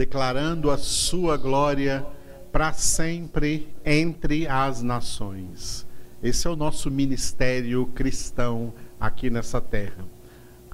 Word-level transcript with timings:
declarando 0.00 0.70
a 0.70 0.78
sua 0.78 1.36
glória 1.36 2.06
para 2.50 2.72
sempre 2.72 3.68
entre 3.84 4.46
as 4.46 4.80
nações. 4.80 5.86
Esse 6.22 6.46
é 6.46 6.50
o 6.50 6.56
nosso 6.56 6.90
ministério 6.90 7.84
cristão 7.94 8.72
aqui 8.98 9.28
nessa 9.28 9.60
terra. 9.60 10.02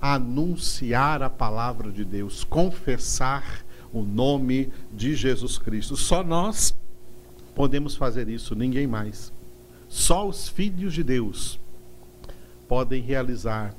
Anunciar 0.01 1.23
a 1.23 1.29
palavra 1.29 1.91
de 1.91 2.05
Deus, 2.05 2.45
confessar 2.45 3.67
o 3.93 4.03
nome 4.05 4.73
de 4.93 5.17
Jesus 5.17 5.59
Cristo. 5.59 5.97
Só 5.97 6.23
nós 6.23 6.73
podemos 7.53 7.97
fazer 7.97 8.29
isso, 8.29 8.55
ninguém 8.55 8.87
mais. 8.87 9.33
Só 9.89 10.29
os 10.29 10.49
filhos 10.49 10.95
de 10.95 11.03
Deus 11.03 11.59
podem 12.69 13.03
realizar 13.03 13.75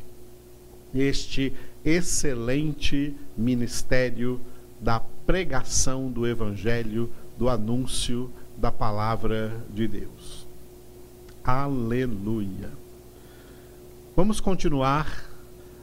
este 0.94 1.54
excelente 1.86 3.16
ministério 3.38 4.42
da 4.82 5.02
pregação 5.28 6.10
do 6.10 6.26
Evangelho, 6.26 7.12
do 7.38 7.50
anúncio 7.50 8.32
da 8.56 8.72
palavra 8.72 9.62
de 9.70 9.86
Deus. 9.86 10.48
Aleluia. 11.44 12.72
Vamos 14.16 14.40
continuar 14.40 15.30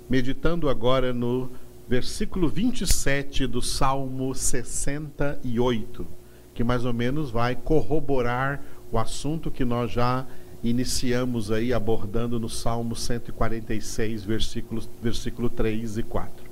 meditando 0.08 0.68
agora 0.70 1.12
no 1.12 1.50
versículo 1.86 2.48
27 2.48 3.46
do 3.46 3.60
Salmo 3.60 4.34
68, 4.34 6.06
que 6.54 6.64
mais 6.64 6.86
ou 6.86 6.94
menos 6.94 7.30
vai 7.30 7.54
corroborar 7.54 8.62
o 8.90 8.98
assunto 8.98 9.50
que 9.50 9.64
nós 9.64 9.92
já 9.92 10.26
iniciamos 10.62 11.52
aí 11.52 11.70
abordando 11.70 12.40
no 12.40 12.48
Salmo 12.48 12.96
146, 12.96 14.24
versículos, 14.24 14.88
versículo 15.02 15.50
3 15.50 15.98
e 15.98 16.02
4. 16.02 16.43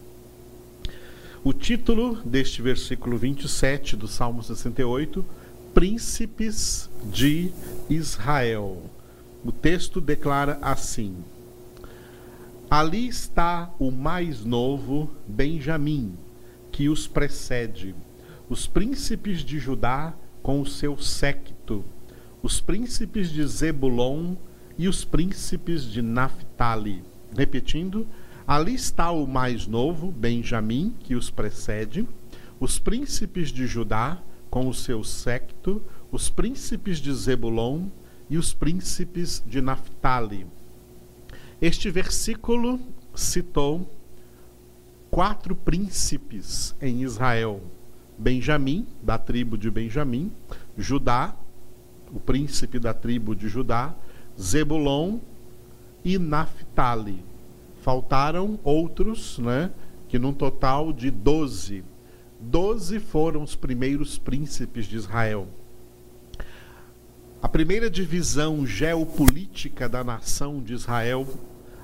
O 1.44 1.52
título 1.52 2.16
deste 2.24 2.62
versículo 2.62 3.16
27 3.18 3.96
do 3.96 4.06
Salmo 4.06 4.42
68, 4.42 5.24
Príncipes 5.74 6.88
de 7.10 7.50
Israel. 7.90 8.82
O 9.44 9.50
texto 9.50 10.00
declara 10.00 10.58
assim: 10.62 11.16
Ali 12.70 13.08
está 13.08 13.72
o 13.78 13.90
mais 13.90 14.44
novo, 14.44 15.10
Benjamim, 15.26 16.14
que 16.70 16.88
os 16.88 17.06
precede, 17.06 17.94
os 18.48 18.66
príncipes 18.66 19.40
de 19.40 19.58
Judá 19.58 20.14
com 20.42 20.60
o 20.60 20.66
seu 20.66 20.98
séquito 20.98 21.84
os 22.42 22.60
príncipes 22.60 23.30
de 23.30 23.46
Zebulon 23.46 24.34
e 24.76 24.88
os 24.88 25.04
príncipes 25.04 25.84
de 25.84 26.02
Naphtali. 26.02 27.02
Repetindo, 27.36 28.06
ali 28.46 28.74
está 28.74 29.10
o 29.10 29.26
mais 29.26 29.66
novo, 29.66 30.10
Benjamim, 30.10 30.94
que 31.00 31.14
os 31.14 31.30
precede, 31.30 32.06
os 32.58 32.78
príncipes 32.78 33.50
de 33.50 33.66
Judá 33.66 34.20
com 34.50 34.68
o 34.68 34.74
seu 34.74 35.02
séquito, 35.02 35.82
os 36.10 36.28
príncipes 36.28 36.98
de 36.98 37.12
Zebulon 37.12 37.86
e 38.28 38.36
os 38.36 38.52
príncipes 38.52 39.42
de 39.46 39.60
Naphtali. 39.62 40.46
Este 41.60 41.90
versículo 41.90 42.78
citou 43.14 43.90
quatro 45.10 45.54
príncipes 45.54 46.74
em 46.80 47.02
Israel: 47.02 47.62
Benjamim, 48.18 48.86
da 49.02 49.16
tribo 49.16 49.56
de 49.56 49.70
Benjamim, 49.70 50.30
Judá, 50.76 51.34
o 52.12 52.20
príncipe 52.20 52.78
da 52.78 52.92
tribo 52.92 53.34
de 53.34 53.48
Judá, 53.48 53.94
Zebulon 54.38 55.18
e 56.04 56.18
Naphtali. 56.18 57.24
Faltaram 57.82 58.60
outros, 58.62 59.38
né, 59.38 59.72
que 60.08 60.16
num 60.16 60.32
total 60.32 60.92
de 60.92 61.10
doze. 61.10 61.82
Doze 62.40 63.00
foram 63.00 63.42
os 63.42 63.56
primeiros 63.56 64.16
príncipes 64.16 64.86
de 64.86 64.94
Israel. 64.94 65.48
A 67.42 67.48
primeira 67.48 67.90
divisão 67.90 68.64
geopolítica 68.64 69.88
da 69.88 70.04
nação 70.04 70.62
de 70.62 70.72
Israel 70.72 71.26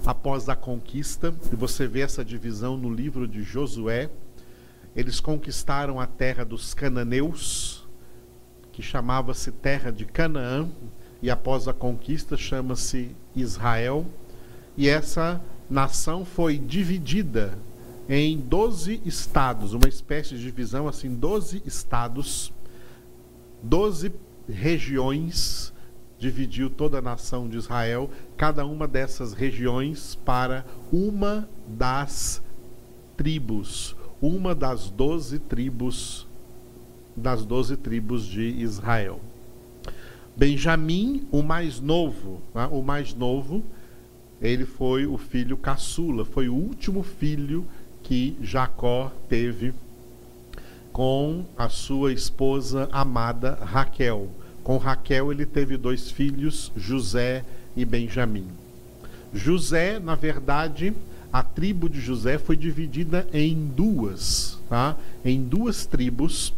após 0.06 0.48
a 0.48 0.54
conquista, 0.54 1.34
e 1.52 1.56
você 1.56 1.88
vê 1.88 2.02
essa 2.02 2.24
divisão 2.24 2.76
no 2.76 2.94
livro 2.94 3.26
de 3.26 3.42
Josué, 3.42 4.08
eles 4.94 5.18
conquistaram 5.18 5.98
a 5.98 6.06
terra 6.06 6.44
dos 6.44 6.74
cananeus, 6.74 7.88
que 8.70 8.82
chamava-se 8.82 9.50
Terra 9.50 9.90
de 9.90 10.04
Canaã, 10.04 10.68
e 11.20 11.28
após 11.28 11.66
a 11.66 11.72
conquista 11.72 12.36
chama-se 12.36 13.16
Israel. 13.34 14.06
E 14.76 14.88
essa 14.88 15.42
nação 15.68 16.24
foi 16.24 16.58
dividida 16.58 17.58
em 18.08 18.38
12 18.38 19.02
estados, 19.04 19.74
uma 19.74 19.88
espécie 19.88 20.36
de 20.36 20.42
divisão 20.42 20.88
assim, 20.88 21.14
12 21.14 21.62
estados, 21.66 22.52
12 23.62 24.12
regiões, 24.48 25.72
dividiu 26.18 26.70
toda 26.70 26.98
a 26.98 27.02
nação 27.02 27.48
de 27.48 27.56
Israel, 27.56 28.10
cada 28.36 28.64
uma 28.64 28.88
dessas 28.88 29.32
regiões 29.32 30.18
para 30.24 30.64
uma 30.90 31.48
das 31.66 32.42
tribos, 33.16 33.94
uma 34.20 34.54
das 34.54 34.90
doze 34.90 35.38
tribos 35.38 36.26
das 37.18 37.44
doze 37.44 37.76
tribos 37.76 38.24
de 38.24 38.42
Israel. 38.42 39.20
Benjamim, 40.36 41.26
o 41.32 41.42
mais 41.42 41.80
novo, 41.80 42.40
né? 42.54 42.68
o 42.70 42.80
mais 42.80 43.12
novo, 43.12 43.62
ele 44.40 44.64
foi 44.64 45.06
o 45.06 45.18
filho 45.18 45.56
caçula, 45.56 46.24
foi 46.24 46.48
o 46.48 46.54
último 46.54 47.02
filho 47.02 47.66
que 48.02 48.36
Jacó 48.40 49.12
teve 49.28 49.74
com 50.92 51.44
a 51.56 51.68
sua 51.68 52.12
esposa 52.12 52.88
amada 52.92 53.58
Raquel. 53.62 54.28
Com 54.62 54.76
Raquel 54.78 55.32
ele 55.32 55.46
teve 55.46 55.76
dois 55.76 56.10
filhos, 56.10 56.72
José 56.76 57.44
e 57.76 57.84
Benjamim. 57.84 58.46
José, 59.32 59.98
na 59.98 60.14
verdade, 60.14 60.92
a 61.32 61.42
tribo 61.42 61.88
de 61.88 62.00
José 62.00 62.38
foi 62.38 62.56
dividida 62.56 63.28
em 63.32 63.54
duas, 63.66 64.58
tá? 64.68 64.96
Em 65.24 65.42
duas 65.42 65.84
tribos 65.84 66.54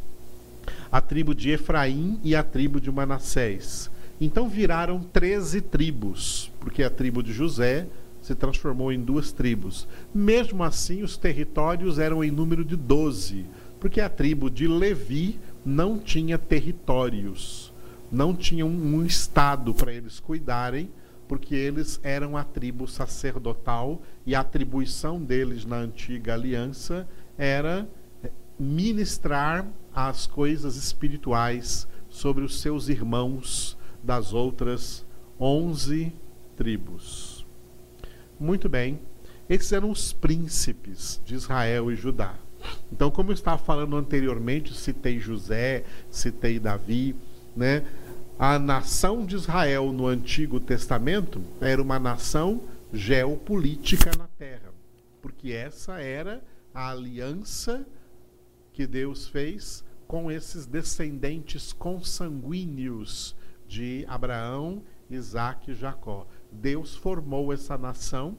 a 0.91 1.01
tribo 1.01 1.35
de 1.35 1.51
Efraim 1.51 2.19
e 2.23 2.35
a 2.35 2.43
tribo 2.43 2.81
de 2.81 2.91
Manassés. 2.91 3.91
Então 4.21 4.49
viraram 4.49 5.01
13 5.01 5.61
tribos, 5.61 6.50
porque 6.61 6.83
a 6.83 6.91
tribo 6.91 7.23
de 7.23 7.33
José 7.33 7.89
se 8.23 8.35
transformou 8.35 8.93
em 8.93 9.01
duas 9.01 9.33
tribos. 9.33 9.89
Mesmo 10.15 10.63
assim, 10.63 11.03
os 11.03 11.17
territórios 11.17 11.99
eram 11.99 12.23
em 12.23 12.31
número 12.31 12.65
de 12.65 12.77
12, 12.77 13.47
porque 13.81 14.01
a 14.01 14.09
tribo 14.09 14.51
de 14.51 14.69
Levi 14.69 15.41
não 15.65 15.99
tinha 15.99 16.39
territórios, 16.39 17.73
não 18.13 18.35
tinha 18.35 18.65
um, 18.65 18.97
um 18.97 19.05
estado 19.05 19.75
para 19.75 19.93
eles 19.93 20.21
cuidarem, 20.21 20.91
porque 21.27 21.55
eles 21.55 22.01
eram 22.03 22.37
a 22.37 22.45
tribo 22.45 22.87
sacerdotal 22.87 24.03
e 24.27 24.35
a 24.35 24.41
atribuição 24.41 25.23
deles 25.23 25.65
na 25.65 25.77
antiga 25.77 26.35
aliança 26.35 27.09
era 27.39 27.89
ministrar 28.59 29.67
as 29.95 30.27
coisas 30.27 30.77
espirituais 30.77 31.87
sobre 32.09 32.45
os 32.45 32.61
seus 32.61 32.89
irmãos 32.89 33.79
das 34.03 34.33
outras 34.35 35.07
onze 35.39 36.07
tribos. 36.07 36.30
Muito 38.39 38.69
bem, 38.69 39.01
esses 39.49 39.73
eram 39.73 39.91
os 39.91 40.13
príncipes 40.13 41.21
de 41.25 41.35
Israel 41.35 41.91
e 41.91 41.97
Judá. 41.97 42.35
Então, 42.93 43.11
como 43.11 43.31
eu 43.31 43.35
estava 43.35 43.59
falando 43.59 43.97
anteriormente, 43.97 44.75
citei 44.75 45.19
José, 45.19 45.85
citei 46.11 46.59
Davi, 46.59 47.17
né? 47.57 47.85
A 48.39 48.59
nação 48.59 49.27
de 49.27 49.37
Israel 49.37 49.93
no 49.93 50.07
Antigo 50.07 50.59
Testamento 50.59 51.43
era 51.61 51.81
uma 51.83 51.99
nação 51.99 52.63
geopolítica 52.93 54.11
na 54.19 54.27
terra, 54.27 54.73
porque 55.21 55.53
essa 55.53 56.01
era 56.01 56.43
a 56.73 56.91
aliança 56.91 57.87
que 58.73 58.87
Deus 58.87 59.29
fez 59.29 59.85
com 60.07 60.31
esses 60.31 60.67
descendentes 60.67 61.73
consanguíneos 61.73 63.37
de 63.69 64.05
Abraão, 64.09 64.83
Isaac 65.11 65.71
e 65.71 65.75
Jacó. 65.75 66.27
Deus 66.53 66.97
formou 66.97 67.53
essa 67.53 67.77
nação 67.77 68.37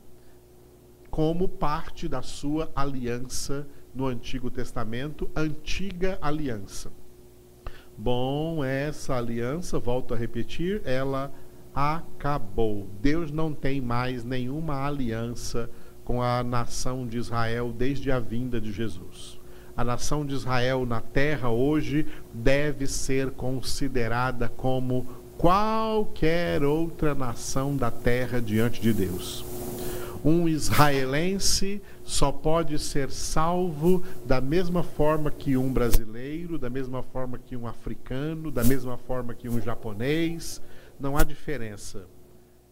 como 1.10 1.48
parte 1.48 2.08
da 2.08 2.22
sua 2.22 2.72
aliança 2.76 3.68
no 3.94 4.08
Antigo 4.08 4.50
Testamento, 4.50 5.30
antiga 5.36 6.18
aliança. 6.22 6.92
Bom, 7.98 8.64
essa 8.64 9.16
aliança, 9.16 9.78
volto 9.78 10.14
a 10.14 10.18
repetir, 10.18 10.82
ela 10.86 11.34
acabou. 11.76 12.88
Deus 13.02 13.32
não 13.32 13.54
tem 13.54 13.82
mais 13.82 14.24
nenhuma 14.24 14.86
aliança 14.86 15.70
com 16.04 16.22
a 16.22 16.42
nação 16.42 17.06
de 17.06 17.18
Israel 17.18 17.74
desde 17.74 18.12
a 18.12 18.20
vinda 18.20 18.60
de 18.60 18.72
Jesus 18.72 19.42
a 19.76 19.84
nação 19.84 20.26
de 20.26 20.34
Israel 20.34 20.86
na 20.86 21.02
terra 21.02 21.50
hoje 21.50 22.06
deve 22.34 22.88
ser 22.88 23.32
considerada 23.32 24.50
como 24.50 25.08
qualquer 25.42 26.64
outra 26.64 27.16
nação 27.16 27.76
da 27.76 27.90
terra 27.90 28.40
diante 28.40 28.80
de 28.80 28.94
Deus. 28.94 29.44
Um 30.24 30.48
israelense 30.48 31.82
só 32.04 32.32
pode 32.32 32.78
ser 32.78 33.10
salvo 33.10 34.04
da 34.24 34.40
mesma 34.40 34.84
forma 34.84 35.32
que 35.32 35.58
um 35.58 35.74
brasileiro, 35.74 36.60
da 36.60 36.70
mesma 36.70 37.02
forma 37.02 37.40
que 37.40 37.58
um 37.58 37.66
africano, 37.66 38.52
da 38.52 38.64
mesma 38.64 39.00
forma 39.00 39.34
que 39.34 39.50
um 39.50 39.60
japonês. 39.60 40.62
Não 41.00 41.18
há 41.18 41.24
diferença. 41.24 42.06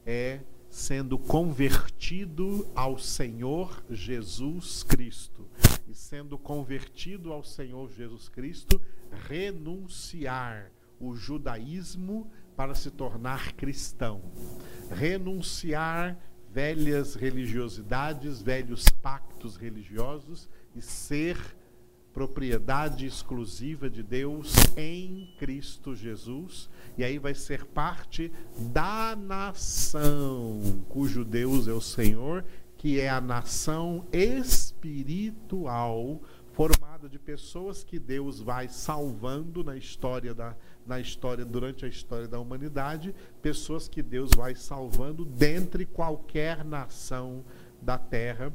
É 0.06 0.40
sendo 0.70 1.18
convertido 1.18 2.68
ao 2.76 3.00
Senhor 3.00 3.84
Jesus 3.90 4.84
Cristo. 4.84 5.48
E 5.90 5.96
sendo 5.96 6.38
convertido 6.38 7.34
ao 7.34 7.44
Senhor 7.44 7.90
Jesus 7.98 8.30
Cristo, 8.30 8.80
renunciar 9.28 10.70
o 11.00 11.16
judaísmo 11.16 12.30
para 12.60 12.76
se 12.76 12.92
tornar 12.92 13.54
cristão. 13.54 14.22
Renunciar 14.92 16.20
velhas 16.52 17.16
religiosidades, 17.16 18.42
velhos 18.42 18.90
pactos 19.02 19.56
religiosos 19.56 20.50
e 20.76 20.82
ser 20.82 21.38
propriedade 22.14 23.06
exclusiva 23.06 23.90
de 23.90 24.04
Deus 24.04 24.54
em 24.76 25.34
Cristo 25.40 25.96
Jesus. 25.96 26.70
E 26.98 27.04
aí 27.06 27.18
vai 27.18 27.34
ser 27.34 27.64
parte 27.64 28.30
da 28.74 29.16
nação 29.16 30.84
cujo 30.90 31.24
Deus 31.24 31.66
é 31.66 31.72
o 31.72 31.80
Senhor, 31.80 32.44
que 32.78 33.00
é 33.00 33.08
a 33.08 33.22
nação 33.22 34.06
espiritual 34.12 35.62
formada 36.52 37.08
de 37.08 37.18
pessoas 37.18 37.86
que 37.86 37.98
Deus 37.98 38.42
vai 38.42 38.68
salvando 38.68 39.64
na 39.64 39.78
história 39.78 40.34
da 40.34 40.58
na 40.90 41.00
história 41.00 41.46
durante 41.46 41.86
a 41.86 41.88
história 41.88 42.28
da 42.28 42.40
humanidade, 42.40 43.14
pessoas 43.44 43.88
que 43.88 44.02
Deus 44.02 44.32
vai 44.36 44.56
salvando 44.56 45.24
dentre 45.24 45.86
qualquer 45.86 46.66
nação 46.66 47.46
da 47.80 48.00
terra. 48.00 48.52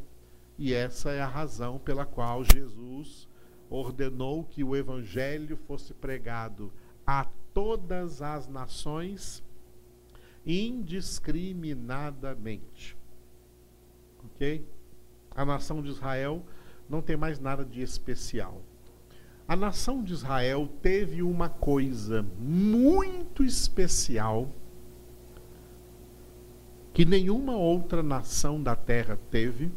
E 0.59 0.75
essa 0.75 1.13
é 1.13 1.21
a 1.21 1.29
razão 1.29 1.79
pela 1.79 2.05
qual 2.05 2.43
Jesus 2.45 3.29
ordenou 3.71 4.43
que 4.43 4.65
o 4.65 4.75
evangelho 4.75 5.57
fosse 5.57 5.95
pregado 5.95 6.73
a 7.07 7.25
todas 7.55 8.21
as 8.21 8.49
nações 8.49 9.45
indiscriminadamente. 10.45 12.97
OK? 14.25 14.67
A 15.31 15.45
nação 15.45 15.81
de 15.81 15.89
Israel 15.89 16.45
não 16.89 17.01
tem 17.01 17.17
mais 17.17 17.39
nada 17.39 17.65
de 17.65 17.81
especial 17.81 18.61
a 19.47 19.55
nação 19.55 20.03
de 20.03 20.13
Israel 20.13 20.69
teve 20.81 21.23
uma 21.23 21.49
coisa 21.49 22.25
muito 22.39 23.45
especial 23.45 24.49
que 26.95 27.05
nenhuma 27.05 27.57
outra 27.57 28.03
nação 28.03 28.63
da 28.63 28.77
terra 28.77 29.19
teve, 29.31 29.71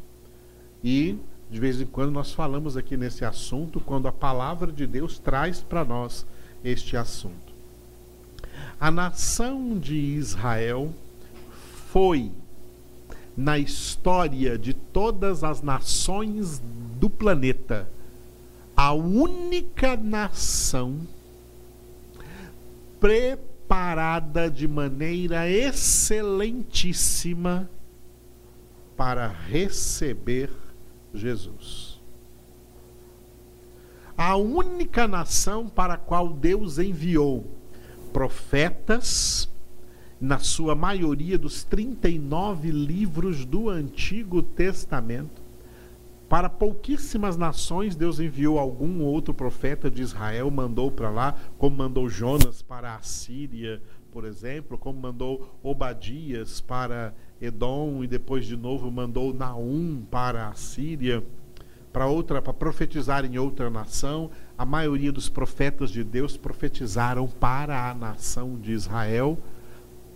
e 0.84 1.18
de 1.50 1.60
vez 1.60 1.82
em 1.82 1.86
quando 1.86 2.12
nós 2.12 2.32
falamos 2.32 2.78
aqui 2.78 2.96
nesse 2.96 3.26
assunto, 3.26 3.80
quando 3.80 4.08
a 4.08 4.12
palavra 4.12 4.72
de 4.72 4.86
Deus 4.86 5.18
traz 5.18 5.60
para 5.60 5.84
nós 5.84 6.26
este 6.64 6.96
assunto. 6.96 7.54
A 8.80 8.92
nação 8.92 9.80
de 9.80 9.96
Israel 9.96 10.94
foi, 11.92 12.32
na 13.36 13.58
história 13.58 14.58
de 14.58 14.74
todas 14.74 15.44
as 15.44 15.62
nações 15.62 16.62
do 17.00 17.10
planeta, 17.10 17.90
a 18.78 18.94
única 18.94 19.98
nação 19.98 21.00
preparada 23.00 24.52
de 24.52 24.68
maneira 24.68 25.50
excelentíssima 25.50 27.68
para 28.96 29.28
receber 29.28 30.52
Jesus. 31.12 32.00
A 34.16 34.36
única 34.36 35.08
nação 35.08 35.68
para 35.68 35.96
a 35.96 35.98
qual 35.98 36.30
Deus 36.30 36.78
enviou 36.78 37.48
profetas, 38.14 39.50
na 40.20 40.40
sua 40.40 40.76
maioria 40.76 41.38
dos 41.38 41.64
39 41.64 42.72
livros 42.72 43.46
do 43.46 43.70
Antigo 43.70 44.42
Testamento, 44.42 45.47
para 46.30 46.50
pouquíssimas 46.50 47.38
nações, 47.38 47.96
Deus 47.96 48.20
enviou 48.20 48.60
algum 48.60 49.02
outro 49.02 49.34
profeta 49.34 49.90
de 49.90 50.02
Israel, 50.02 50.52
mandou 50.52 50.92
para 50.92 51.10
lá, 51.10 51.36
como 51.58 51.78
mandou 51.78 52.10
Jonas 52.10 52.62
para 52.62 52.96
a 52.96 53.02
Síria, 53.02 53.82
por 54.12 54.26
exemplo, 54.26 54.78
como 54.78 55.00
mandou 55.00 55.58
Obadias 55.64 56.60
para 56.60 57.14
Edom 57.40 58.04
e 58.04 58.08
depois 58.08 58.46
de 58.46 58.58
novo 58.58 58.92
mandou 58.92 59.34
Naum 59.34 60.04
para 60.12 60.50
a 60.50 60.54
Síria, 60.54 61.24
para 61.94 62.08
outra, 62.08 62.42
para 62.42 62.54
profetizar 62.54 63.24
em 63.24 63.38
outra 63.38 63.70
nação. 63.70 64.30
A 64.58 64.66
maioria 64.66 65.14
dos 65.14 65.30
profetas 65.30 65.92
de 65.92 66.04
Deus 66.04 66.36
profetizaram 66.36 67.26
para 67.26 67.90
a 67.90 67.94
nação 67.94 68.60
de 68.60 68.74
Israel, 68.74 69.38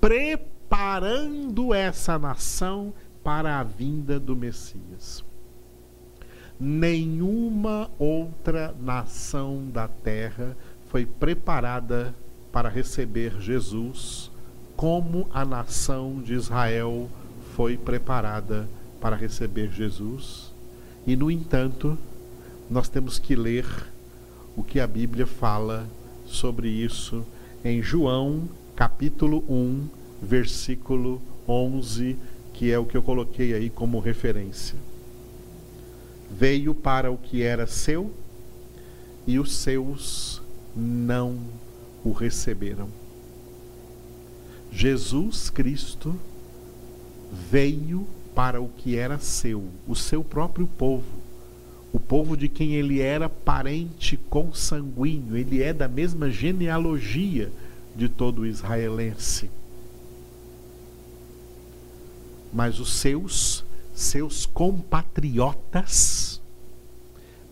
preparando 0.01 1.73
essa 1.73 2.19
nação 2.19 2.93
para 3.23 3.59
a 3.59 3.63
vinda 3.63 4.19
do 4.19 4.35
Messias 4.35 5.23
nenhuma 6.61 7.89
outra 7.97 8.75
nação 8.79 9.67
da 9.73 9.87
terra 9.87 10.55
foi 10.89 11.07
preparada 11.07 12.13
para 12.51 12.69
receber 12.69 13.41
Jesus 13.41 14.29
como 14.75 15.27
a 15.33 15.43
nação 15.43 16.21
de 16.21 16.35
Israel 16.35 17.09
foi 17.55 17.77
preparada 17.77 18.69
para 18.99 19.15
receber 19.15 19.71
Jesus. 19.71 20.53
E, 21.07 21.15
no 21.15 21.31
entanto, 21.31 21.97
nós 22.69 22.87
temos 22.87 23.17
que 23.17 23.35
ler 23.35 23.65
o 24.55 24.61
que 24.61 24.79
a 24.79 24.85
Bíblia 24.85 25.25
fala 25.25 25.87
sobre 26.27 26.69
isso 26.69 27.25
em 27.65 27.81
João, 27.81 28.47
capítulo 28.75 29.43
1, 29.49 29.87
versículo 30.21 31.19
11, 31.47 32.15
que 32.53 32.71
é 32.71 32.77
o 32.77 32.85
que 32.85 32.95
eu 32.95 33.01
coloquei 33.01 33.55
aí 33.55 33.67
como 33.67 33.99
referência 33.99 34.90
veio 36.37 36.73
para 36.73 37.11
o 37.11 37.17
que 37.17 37.43
era 37.43 37.67
seu 37.67 38.11
e 39.27 39.37
os 39.37 39.53
seus 39.53 40.41
não 40.75 41.37
o 42.03 42.11
receberam. 42.11 42.89
Jesus 44.71 45.49
Cristo 45.49 46.15
veio 47.49 48.07
para 48.33 48.61
o 48.61 48.69
que 48.69 48.95
era 48.95 49.19
seu, 49.19 49.63
o 49.87 49.95
seu 49.95 50.23
próprio 50.23 50.65
povo, 50.65 51.03
o 51.91 51.99
povo 51.99 52.37
de 52.37 52.47
quem 52.47 52.75
ele 52.75 53.01
era 53.01 53.27
parente 53.27 54.17
consanguíneo, 54.29 55.35
ele 55.35 55.61
é 55.61 55.73
da 55.73 55.87
mesma 55.87 56.29
genealogia 56.29 57.51
de 57.95 58.07
todo 58.07 58.45
israelense. 58.45 59.49
Mas 62.53 62.79
os 62.79 62.93
seus 62.93 63.65
seus 63.93 64.45
compatriotas 64.45 66.41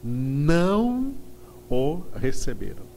não 0.04 1.14
o 1.70 2.02
receberam. 2.16 2.90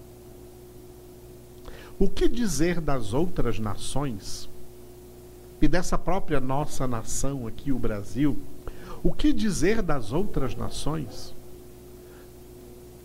O 1.98 2.08
que 2.08 2.28
dizer 2.28 2.80
das 2.80 3.12
outras 3.12 3.58
nações 3.58 4.48
e 5.60 5.68
dessa 5.68 5.98
própria 5.98 6.40
nossa 6.40 6.86
nação 6.86 7.46
aqui, 7.46 7.70
o 7.70 7.78
Brasil? 7.78 8.36
O 9.02 9.12
que 9.12 9.32
dizer 9.32 9.82
das 9.82 10.12
outras 10.12 10.54
nações 10.54 11.34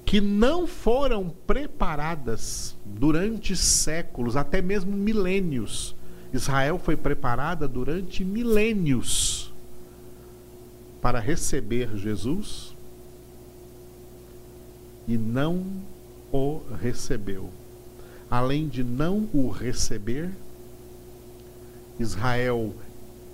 que 0.06 0.22
não 0.22 0.66
foram 0.66 1.30
preparadas 1.46 2.76
durante 2.86 3.56
séculos, 3.56 4.36
até 4.36 4.62
mesmo 4.62 4.92
milênios? 4.92 5.96
Israel 6.32 6.80
foi 6.80 6.96
preparada 6.96 7.68
durante 7.68 8.24
milênios 8.24 9.52
para 11.08 11.22
receber 11.22 11.96
Jesus 11.96 12.76
e 15.08 15.18
não 15.18 15.66
o 16.34 16.60
recebeu. 16.82 17.50
Além 18.30 18.68
de 18.68 18.84
não 18.84 19.30
o 19.34 19.50
receber, 19.50 20.30
Israel, 21.98 22.76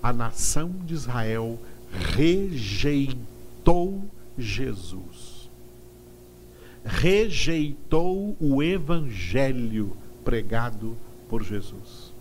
a 0.03 0.13
nação 0.13 0.69
de 0.85 0.93
Israel, 0.93 1.59
rejeitou 2.15 4.03
Jesus. 4.37 5.49
Rejeitou 6.85 8.37
o 8.39 8.61
evangelho 8.61 9.97
pregado 10.23 10.95
por 11.27 11.43
Jesus. 11.43 12.13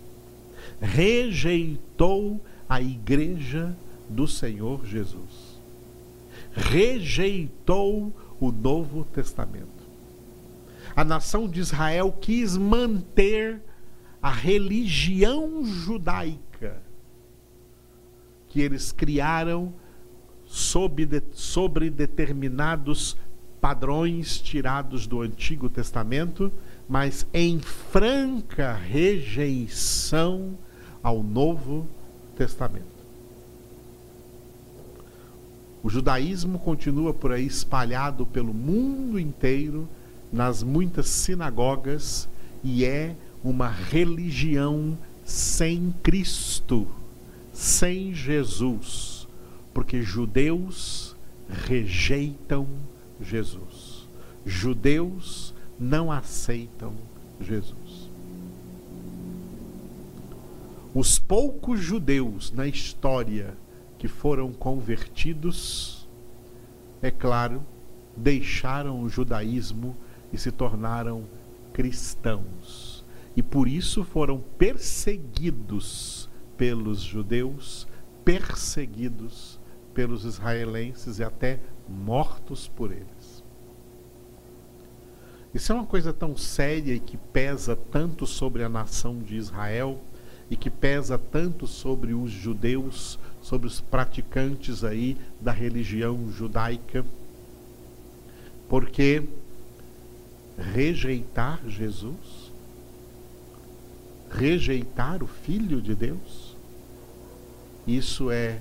Rejeitou 0.81 2.41
a 2.67 2.81
igreja 2.81 3.77
do 4.09 4.27
Senhor 4.27 4.85
Jesus. 4.85 5.42
Rejeitou 6.53 8.13
o 8.39 8.51
Novo 8.51 9.05
Testamento. 9.05 9.83
A 10.95 11.03
nação 11.03 11.47
de 11.47 11.59
Israel 11.59 12.11
quis 12.11 12.55
manter 12.55 13.61
a 14.21 14.31
religião 14.31 15.65
judaica 15.65 16.81
que 18.47 18.61
eles 18.61 18.91
criaram 18.91 19.73
sobre, 20.45 21.05
de, 21.07 21.23
sobre 21.31 21.89
determinados 21.89 23.17
padrões 23.59 24.39
tirados 24.39 25.07
do 25.07 25.21
Antigo 25.21 25.67
Testamento, 25.67 26.51
mas 26.87 27.25
em 27.33 27.59
franca 27.59 28.73
rejeição 28.73 30.55
ao 31.01 31.23
Novo 31.23 31.87
Testamento. 32.35 32.92
O 35.83 35.89
judaísmo 35.89 36.57
continua 36.57 37.13
por 37.13 37.33
aí 37.33 37.45
espalhado 37.45 38.25
pelo 38.25 38.53
mundo 38.53 39.19
inteiro, 39.19 39.87
nas 40.31 40.63
muitas 40.63 41.09
sinagogas, 41.09 42.29
e 42.63 42.85
é 42.85 43.13
uma 43.43 43.67
religião 43.67 44.97
sem 45.25 45.93
Cristo, 46.01 46.87
sem 47.51 48.15
Jesus, 48.15 49.27
porque 49.73 50.01
judeus 50.01 51.17
rejeitam 51.67 52.65
Jesus. 53.21 54.07
Judeus 54.45 55.53
não 55.77 56.09
aceitam 56.09 56.93
Jesus. 57.41 58.09
Os 60.95 61.19
poucos 61.19 61.81
judeus 61.81 62.51
na 62.51 62.67
história 62.67 63.53
que 64.03 64.07
foram 64.09 64.51
convertidos, 64.51 66.09
é 67.01 67.09
claro, 67.09 67.63
deixaram 68.17 69.01
o 69.01 69.07
judaísmo 69.07 69.95
e 70.33 70.37
se 70.37 70.51
tornaram 70.51 71.23
cristãos. 71.71 73.05
E 73.33 73.41
por 73.41 73.65
isso 73.65 74.03
foram 74.03 74.43
perseguidos 74.57 76.29
pelos 76.57 76.99
judeus, 76.99 77.87
perseguidos 78.25 79.57
pelos 79.93 80.25
israelenses 80.25 81.19
e 81.19 81.23
até 81.23 81.61
mortos 81.87 82.67
por 82.67 82.91
eles. 82.91 83.41
Isso 85.53 85.71
é 85.71 85.75
uma 85.75 85.85
coisa 85.85 86.11
tão 86.11 86.35
séria 86.35 86.93
e 86.93 86.99
que 86.99 87.15
pesa 87.15 87.73
tanto 87.73 88.27
sobre 88.27 88.65
a 88.65 88.69
nação 88.69 89.19
de 89.19 89.37
Israel 89.37 90.01
e 90.49 90.55
que 90.55 90.69
pesa 90.69 91.17
tanto 91.17 91.65
sobre 91.65 92.13
os 92.13 92.29
judeus, 92.29 93.17
sobre 93.43 93.67
os 93.67 93.81
praticantes 93.81 94.83
aí 94.83 95.17
da 95.39 95.51
religião 95.51 96.31
judaica, 96.31 97.05
porque 98.69 99.21
rejeitar 100.57 101.59
Jesus, 101.67 102.51
rejeitar 104.31 105.21
o 105.21 105.27
Filho 105.27 105.81
de 105.81 105.93
Deus, 105.93 106.55
isso 107.85 108.31
é 108.31 108.59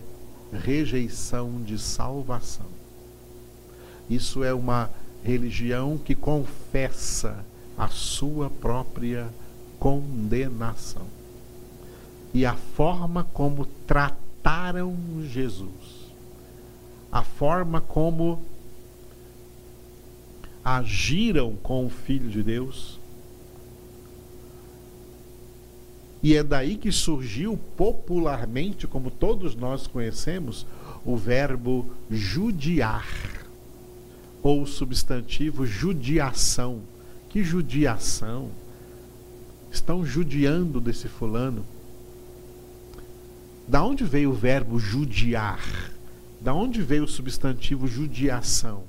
rejeição 0.53 1.63
de 1.63 1.79
salvação. 1.79 2.67
Isso 4.11 4.43
é 4.43 4.53
uma 4.53 4.91
religião 5.23 5.97
que 5.97 6.15
confessa 6.15 7.45
a 7.79 7.89
sua 7.89 8.51
própria 8.51 9.29
condenação. 9.79 11.07
E 12.35 12.45
a 12.45 12.55
forma 12.55 13.25
como 13.33 13.65
trataram 14.43 14.97
Jesus, 15.23 16.11
a 17.11 17.23
forma 17.23 17.81
como 17.81 18.43
agiram 20.65 21.55
com 21.63 21.87
o 21.87 21.91
Filho 21.91 22.29
de 22.29 22.43
Deus. 22.43 22.99
E 26.23 26.37
é 26.37 26.43
daí 26.43 26.77
que 26.77 26.91
surgiu 26.91 27.59
popularmente, 27.77 28.87
como 28.87 29.11
todos 29.11 29.55
nós 29.55 29.87
conhecemos, 29.87 30.67
o 31.05 31.17
verbo 31.17 31.87
judiar 32.11 33.07
ou 34.43 34.63
o 34.63 34.67
substantivo 34.67 35.65
judiação. 35.67 36.81
Que 37.29 37.43
judiação? 37.43 38.51
Estão 39.71 40.05
judiando 40.05 40.81
desse 40.81 41.09
fulano. 41.09 41.65
Da 43.67 43.85
onde 43.85 44.05
veio 44.05 44.31
o 44.31 44.35
verbo 44.35 44.79
judiar? 44.79 45.93
Da 46.41 46.53
onde 46.53 46.83
veio 46.83 47.05
o 47.05 47.09
substantivo 47.09 47.87
judiação? 47.87 48.83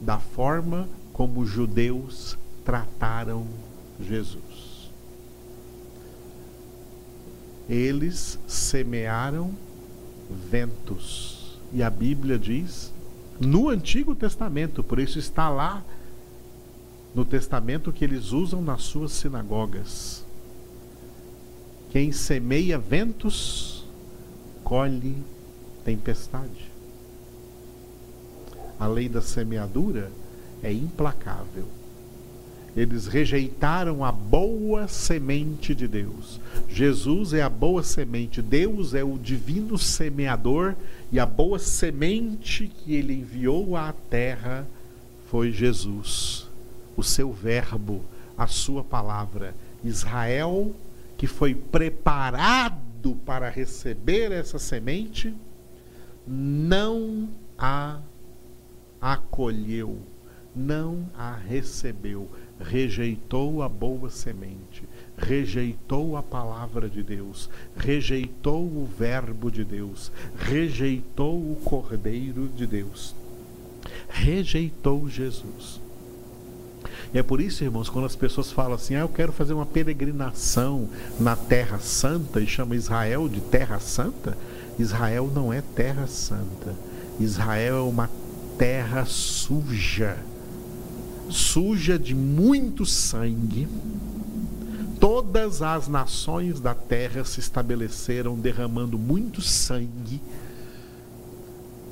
Da 0.00 0.18
forma 0.18 0.88
como 1.12 1.40
os 1.40 1.50
judeus 1.50 2.38
trataram 2.64 3.46
Jesus. 4.00 4.90
Eles 7.68 8.38
semearam 8.46 9.52
ventos. 10.50 11.58
E 11.72 11.82
a 11.82 11.90
Bíblia 11.90 12.38
diz 12.38 12.92
no 13.40 13.68
Antigo 13.68 14.14
Testamento, 14.14 14.82
por 14.82 14.98
isso 14.98 15.18
está 15.18 15.48
lá 15.48 15.82
no 17.14 17.24
testamento 17.24 17.92
que 17.92 18.04
eles 18.04 18.32
usam 18.32 18.60
nas 18.60 18.82
suas 18.82 19.12
sinagogas. 19.12 20.24
Quem 21.90 22.12
semeia 22.12 22.78
ventos, 22.78 23.77
colhe 24.68 25.16
tempestade. 25.82 26.70
A 28.78 28.86
lei 28.86 29.08
da 29.08 29.22
semeadura 29.22 30.12
é 30.62 30.70
implacável. 30.70 31.64
Eles 32.76 33.06
rejeitaram 33.06 34.04
a 34.04 34.12
boa 34.12 34.86
semente 34.86 35.74
de 35.74 35.88
Deus. 35.88 36.38
Jesus 36.68 37.32
é 37.32 37.40
a 37.40 37.48
boa 37.48 37.82
semente, 37.82 38.42
Deus 38.42 38.92
é 38.92 39.02
o 39.02 39.18
divino 39.18 39.78
semeador 39.78 40.74
e 41.10 41.18
a 41.18 41.24
boa 41.24 41.58
semente 41.58 42.68
que 42.68 42.94
ele 42.94 43.14
enviou 43.14 43.74
à 43.74 43.94
terra 44.10 44.66
foi 45.30 45.50
Jesus, 45.50 46.46
o 46.94 47.02
seu 47.02 47.32
Verbo, 47.32 48.04
a 48.36 48.46
sua 48.46 48.84
palavra. 48.84 49.54
Israel, 49.82 50.74
que 51.16 51.26
foi 51.26 51.54
preparado 51.54 52.87
para 53.24 53.48
receber 53.48 54.32
essa 54.32 54.58
semente, 54.58 55.34
não 56.26 57.28
a 57.56 58.00
acolheu, 59.00 59.98
não 60.54 61.08
a 61.14 61.34
recebeu, 61.34 62.28
rejeitou 62.58 63.62
a 63.62 63.68
boa 63.68 64.10
semente 64.10 64.86
rejeitou 65.18 66.16
a 66.16 66.22
palavra 66.22 66.88
de 66.88 67.02
Deus, 67.02 67.50
rejeitou 67.76 68.62
o 68.62 68.86
Verbo 68.86 69.50
de 69.50 69.64
Deus, 69.64 70.12
rejeitou 70.38 71.36
o 71.36 71.56
Cordeiro 71.64 72.48
de 72.48 72.66
Deus, 72.66 73.14
rejeitou 74.08 75.08
Jesus. 75.08 75.80
E 77.12 77.18
é 77.18 77.22
por 77.22 77.40
isso, 77.40 77.64
irmãos, 77.64 77.88
quando 77.88 78.04
as 78.04 78.16
pessoas 78.16 78.52
falam 78.52 78.74
assim, 78.74 78.94
ah, 78.94 79.00
eu 79.00 79.08
quero 79.08 79.32
fazer 79.32 79.54
uma 79.54 79.64
peregrinação 79.64 80.88
na 81.18 81.34
Terra 81.34 81.78
Santa 81.78 82.40
e 82.40 82.46
chama 82.46 82.76
Israel 82.76 83.28
de 83.28 83.40
Terra 83.40 83.78
Santa, 83.80 84.36
Israel 84.78 85.30
não 85.34 85.52
é 85.52 85.62
Terra 85.62 86.06
Santa. 86.06 86.74
Israel 87.18 87.76
é 87.76 87.80
uma 87.80 88.08
terra 88.56 89.04
suja, 89.04 90.18
suja 91.28 91.98
de 91.98 92.14
muito 92.14 92.86
sangue, 92.86 93.68
todas 95.00 95.62
as 95.62 95.88
nações 95.88 96.60
da 96.60 96.74
terra 96.74 97.24
se 97.24 97.40
estabeleceram 97.40 98.36
derramando 98.36 98.98
muito 98.98 99.40
sangue. 99.42 100.20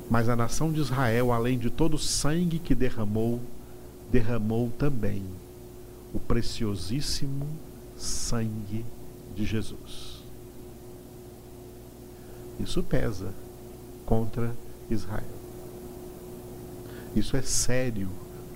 Mas 0.09 0.29
a 0.29 0.35
nação 0.35 0.71
de 0.71 0.79
Israel, 0.79 1.33
além 1.33 1.57
de 1.57 1.69
todo 1.69 1.95
o 1.95 1.99
sangue 1.99 2.59
que 2.59 2.73
derramou, 2.73 3.41
derramou 4.11 4.71
também 4.77 5.23
o 6.13 6.19
preciosíssimo 6.19 7.47
sangue 7.95 8.85
de 9.35 9.45
Jesus. 9.45 10.23
Isso 12.59 12.81
pesa 12.81 13.33
contra 14.05 14.55
Israel. 14.89 15.23
Isso 17.15 17.35
é 17.35 17.41
sério 17.41 18.09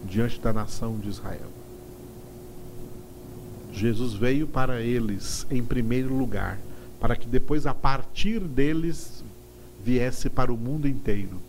diante 0.03 0.39
da 0.39 0.53
nação 0.53 0.97
de 0.97 1.09
Israel. 1.09 1.49
Jesus 3.71 4.13
veio 4.13 4.47
para 4.47 4.81
eles 4.81 5.45
em 5.49 5.63
primeiro 5.63 6.13
lugar, 6.15 6.59
para 6.99 7.15
que 7.15 7.27
depois, 7.27 7.65
a 7.65 7.73
partir 7.73 8.39
deles, 8.39 9.23
viesse 9.83 10.29
para 10.29 10.53
o 10.53 10.57
mundo 10.57 10.87
inteiro. 10.87 11.41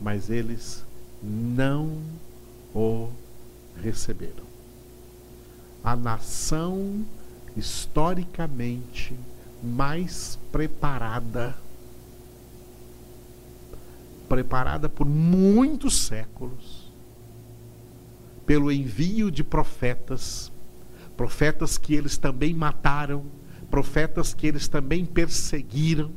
Mas 0.00 0.30
eles 0.30 0.85
não 1.22 1.98
o 2.74 3.08
receberam. 3.82 4.44
A 5.82 5.96
nação 5.96 7.04
historicamente 7.56 9.16
mais 9.62 10.38
preparada, 10.52 11.56
preparada 14.28 14.88
por 14.88 15.06
muitos 15.06 16.06
séculos, 16.06 16.90
pelo 18.44 18.70
envio 18.70 19.30
de 19.30 19.42
profetas, 19.42 20.52
profetas 21.16 21.78
que 21.78 21.94
eles 21.94 22.18
também 22.18 22.52
mataram, 22.52 23.24
profetas 23.70 24.34
que 24.34 24.46
eles 24.46 24.68
também 24.68 25.04
perseguiram. 25.04 26.12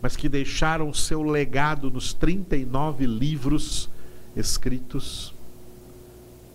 Mas 0.00 0.16
que 0.16 0.28
deixaram 0.28 0.94
seu 0.94 1.22
legado 1.22 1.90
nos 1.90 2.12
39 2.12 3.06
livros 3.06 3.88
escritos 4.36 5.34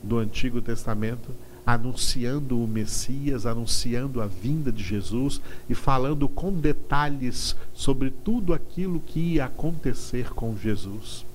do 0.01 0.17
Antigo 0.17 0.62
Testamento, 0.62 1.31
anunciando 1.65 2.62
o 2.62 2.67
Messias, 2.67 3.45
anunciando 3.45 4.21
a 4.21 4.27
vinda 4.27 4.71
de 4.71 4.83
Jesus 4.83 5.41
e 5.69 5.75
falando 5.75 6.27
com 6.27 6.51
detalhes 6.51 7.55
sobre 7.73 8.09
tudo 8.09 8.53
aquilo 8.53 9.00
que 9.00 9.19
ia 9.19 9.45
acontecer 9.45 10.29
com 10.33 10.57
Jesus. 10.57 11.25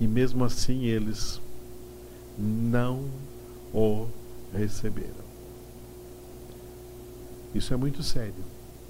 E 0.00 0.06
mesmo 0.06 0.44
assim 0.44 0.84
eles 0.84 1.40
não 2.38 3.04
o 3.72 4.06
receberam. 4.52 5.22
Isso 7.54 7.72
é 7.74 7.76
muito 7.76 8.02
sério, 8.02 8.34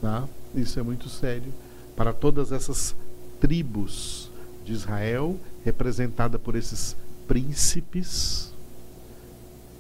tá? 0.00 0.28
Isso 0.54 0.78
é 0.78 0.82
muito 0.82 1.08
sério 1.08 1.52
para 1.96 2.12
todas 2.12 2.52
essas 2.52 2.94
tribos 3.40 4.30
de 4.64 4.72
Israel, 4.72 5.38
representada 5.64 6.38
por 6.38 6.54
esses 6.54 6.96
príncipes, 7.26 8.52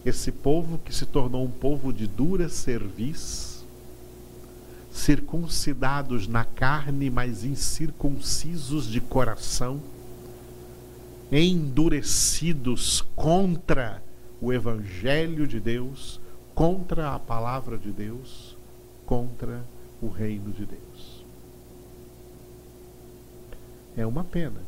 esse 0.04 0.32
povo 0.32 0.78
que 0.78 0.94
se 0.94 1.06
tornou 1.06 1.44
um 1.44 1.50
povo 1.50 1.92
de 1.92 2.06
dura 2.06 2.48
cerviz, 2.48 3.64
circuncidados 4.92 6.26
na 6.26 6.44
carne, 6.44 7.08
mas 7.08 7.44
incircuncisos 7.44 8.86
de 8.86 9.00
coração, 9.00 9.80
endurecidos 11.30 13.00
contra 13.14 14.02
o 14.40 14.52
Evangelho 14.52 15.46
de 15.46 15.60
Deus, 15.60 16.20
contra 16.54 17.14
a 17.14 17.18
palavra 17.18 17.78
de 17.78 17.90
Deus, 17.90 18.56
contra 19.06 19.64
o 20.00 20.08
reino 20.08 20.52
de 20.52 20.66
Deus. 20.66 21.21
É 23.96 24.06
uma 24.06 24.24
pena. 24.24 24.60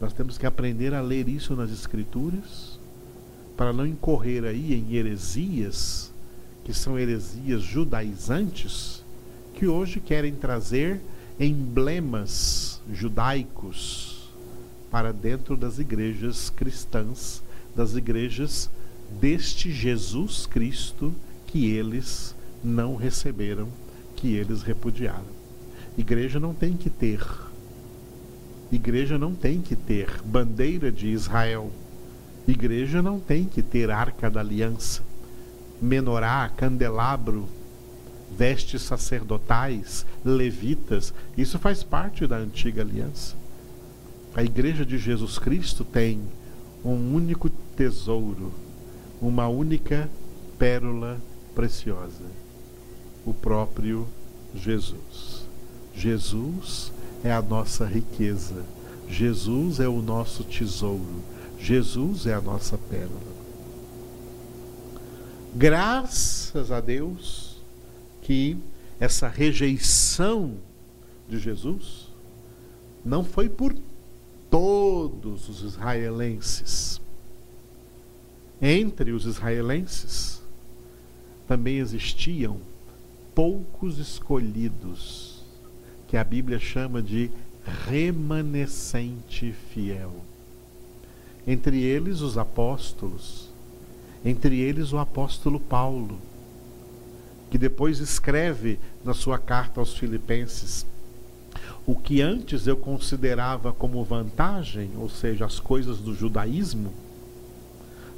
Nós 0.00 0.12
temos 0.12 0.36
que 0.36 0.46
aprender 0.46 0.92
a 0.92 1.00
ler 1.00 1.28
isso 1.28 1.54
nas 1.56 1.70
Escrituras 1.70 2.78
para 3.56 3.72
não 3.72 3.86
incorrer 3.86 4.44
aí 4.44 4.74
em 4.74 4.94
heresias, 4.94 6.12
que 6.64 6.74
são 6.74 6.98
heresias 6.98 7.62
judaizantes, 7.62 9.02
que 9.54 9.66
hoje 9.66 9.98
querem 9.98 10.34
trazer 10.34 11.00
emblemas 11.40 12.80
judaicos 12.92 14.30
para 14.90 15.12
dentro 15.12 15.56
das 15.56 15.78
igrejas 15.78 16.50
cristãs, 16.50 17.42
das 17.74 17.94
igrejas 17.94 18.68
deste 19.20 19.72
Jesus 19.72 20.44
Cristo 20.46 21.14
que 21.46 21.70
eles 21.70 22.34
não 22.62 22.96
receberam, 22.96 23.68
que 24.16 24.34
eles 24.34 24.62
repudiaram. 24.62 25.36
Igreja 25.96 26.38
não 26.38 26.52
tem 26.52 26.76
que 26.76 26.90
ter 26.90 27.20
Igreja 28.70 29.16
não 29.16 29.34
tem 29.34 29.60
que 29.60 29.76
ter 29.76 30.20
bandeira 30.24 30.90
de 30.90 31.08
Israel. 31.08 31.70
Igreja 32.48 33.00
não 33.00 33.20
tem 33.20 33.44
que 33.44 33.62
ter 33.62 33.90
arca 33.90 34.30
da 34.30 34.40
aliança, 34.40 35.02
menorá, 35.80 36.50
candelabro, 36.56 37.48
vestes 38.36 38.82
sacerdotais, 38.82 40.04
levitas. 40.24 41.12
Isso 41.36 41.58
faz 41.58 41.82
parte 41.82 42.26
da 42.26 42.36
antiga 42.36 42.82
aliança. 42.82 43.36
A 44.34 44.42
igreja 44.42 44.84
de 44.84 44.98
Jesus 44.98 45.38
Cristo 45.38 45.84
tem 45.84 46.20
um 46.84 47.14
único 47.14 47.48
tesouro, 47.76 48.52
uma 49.20 49.48
única 49.48 50.08
pérola 50.58 51.18
preciosa: 51.54 52.24
o 53.24 53.32
próprio 53.32 54.06
Jesus. 54.54 55.46
Jesus 55.94 56.92
é 57.24 57.32
a 57.32 57.42
nossa 57.42 57.84
riqueza. 57.84 58.64
Jesus 59.08 59.80
é 59.80 59.88
o 59.88 60.02
nosso 60.02 60.44
tesouro. 60.44 61.22
Jesus 61.58 62.26
é 62.26 62.34
a 62.34 62.40
nossa 62.40 62.76
pérola. 62.76 63.36
Graças 65.54 66.70
a 66.70 66.80
Deus 66.80 67.56
que 68.22 68.56
essa 69.00 69.28
rejeição 69.28 70.54
de 71.28 71.38
Jesus 71.38 72.08
não 73.04 73.24
foi 73.24 73.48
por 73.48 73.74
todos 74.50 75.48
os 75.48 75.62
israelenses. 75.62 77.00
Entre 78.60 79.12
os 79.12 79.24
israelenses 79.24 80.42
também 81.46 81.78
existiam 81.78 82.58
poucos 83.34 83.98
escolhidos 83.98 85.35
que 86.06 86.16
a 86.16 86.24
Bíblia 86.24 86.58
chama 86.58 87.02
de 87.02 87.30
remanescente 87.88 89.52
fiel. 89.70 90.12
Entre 91.46 91.82
eles 91.82 92.20
os 92.20 92.38
apóstolos, 92.38 93.48
entre 94.24 94.60
eles 94.60 94.92
o 94.92 94.98
apóstolo 94.98 95.60
Paulo, 95.60 96.18
que 97.50 97.58
depois 97.58 97.98
escreve 98.00 98.78
na 99.04 99.14
sua 99.14 99.38
carta 99.38 99.80
aos 99.80 99.96
Filipenses: 99.96 100.86
o 101.84 101.94
que 101.94 102.20
antes 102.20 102.66
eu 102.66 102.76
considerava 102.76 103.72
como 103.72 104.04
vantagem, 104.04 104.90
ou 104.96 105.08
seja, 105.08 105.44
as 105.44 105.60
coisas 105.60 105.98
do 105.98 106.14
judaísmo, 106.14 106.92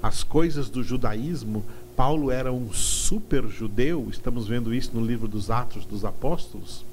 as 0.03 0.23
coisas 0.23 0.71
do 0.71 0.83
judaísmo, 0.83 1.65
Paulo 1.97 2.31
era 2.31 2.53
um 2.53 2.73
super 2.73 3.47
judeu, 3.49 4.09
estamos 4.11 4.47
vendo 4.47 4.73
isso 4.73 4.93
no 4.95 5.05
livro 5.05 5.27
dos 5.27 5.51
Atos 5.51 5.85
dos 5.85 6.05
Apóstolos 6.05 6.85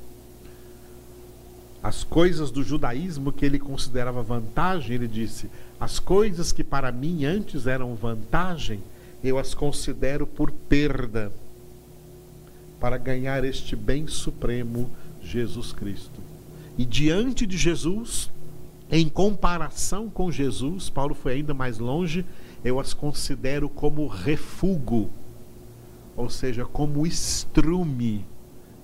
as 1.85 2.03
coisas 2.03 2.49
do 2.49 2.63
judaísmo 2.63 3.31
que 3.31 3.45
ele 3.45 3.59
considerava 3.59 4.23
vantagem, 4.23 4.95
ele 4.95 5.07
disse: 5.07 5.51
as 5.79 5.99
coisas 5.99 6.51
que 6.51 6.63
para 6.63 6.91
mim 6.91 7.25
antes 7.25 7.67
eram 7.67 7.93
vantagem, 7.93 8.81
eu 9.23 9.37
as 9.37 9.53
considero 9.53 10.25
por 10.25 10.49
perda 10.49 11.31
para 12.79 12.97
ganhar 12.97 13.43
este 13.43 13.75
bem 13.75 14.07
supremo, 14.07 14.89
Jesus 15.21 15.71
Cristo. 15.71 16.19
E 16.75 16.83
diante 16.83 17.45
de 17.45 17.55
Jesus, 17.55 18.31
em 18.89 19.07
comparação 19.07 20.09
com 20.09 20.31
Jesus, 20.31 20.89
Paulo 20.89 21.13
foi 21.13 21.33
ainda 21.33 21.53
mais 21.53 21.77
longe, 21.77 22.25
eu 22.63 22.79
as 22.79 22.95
considero 22.95 23.69
como 23.69 24.07
refúgio, 24.07 25.07
ou 26.17 26.31
seja, 26.31 26.65
como 26.65 27.05
estrume 27.05 28.25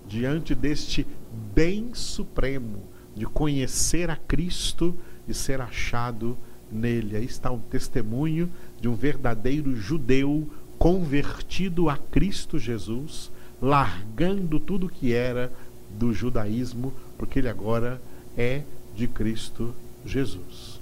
diante 0.07 0.53
deste 0.53 1.07
bem 1.55 1.95
supremo 1.95 2.90
de 3.15 3.25
conhecer 3.25 4.09
a 4.09 4.15
Cristo 4.15 4.95
e 5.27 5.33
ser 5.33 5.61
achado 5.61 6.37
nele. 6.71 7.17
Aí 7.17 7.25
está 7.25 7.51
um 7.51 7.59
testemunho 7.59 8.49
de 8.79 8.87
um 8.87 8.95
verdadeiro 8.95 9.75
judeu 9.75 10.49
convertido 10.77 11.89
a 11.89 11.97
Cristo 11.97 12.57
Jesus, 12.57 13.29
largando 13.61 14.59
tudo 14.59 14.89
que 14.89 15.13
era 15.13 15.51
do 15.91 16.13
judaísmo, 16.13 16.93
porque 17.17 17.39
ele 17.39 17.49
agora 17.49 18.01
é 18.35 18.63
de 18.95 19.07
Cristo 19.07 19.75
Jesus. 20.05 20.79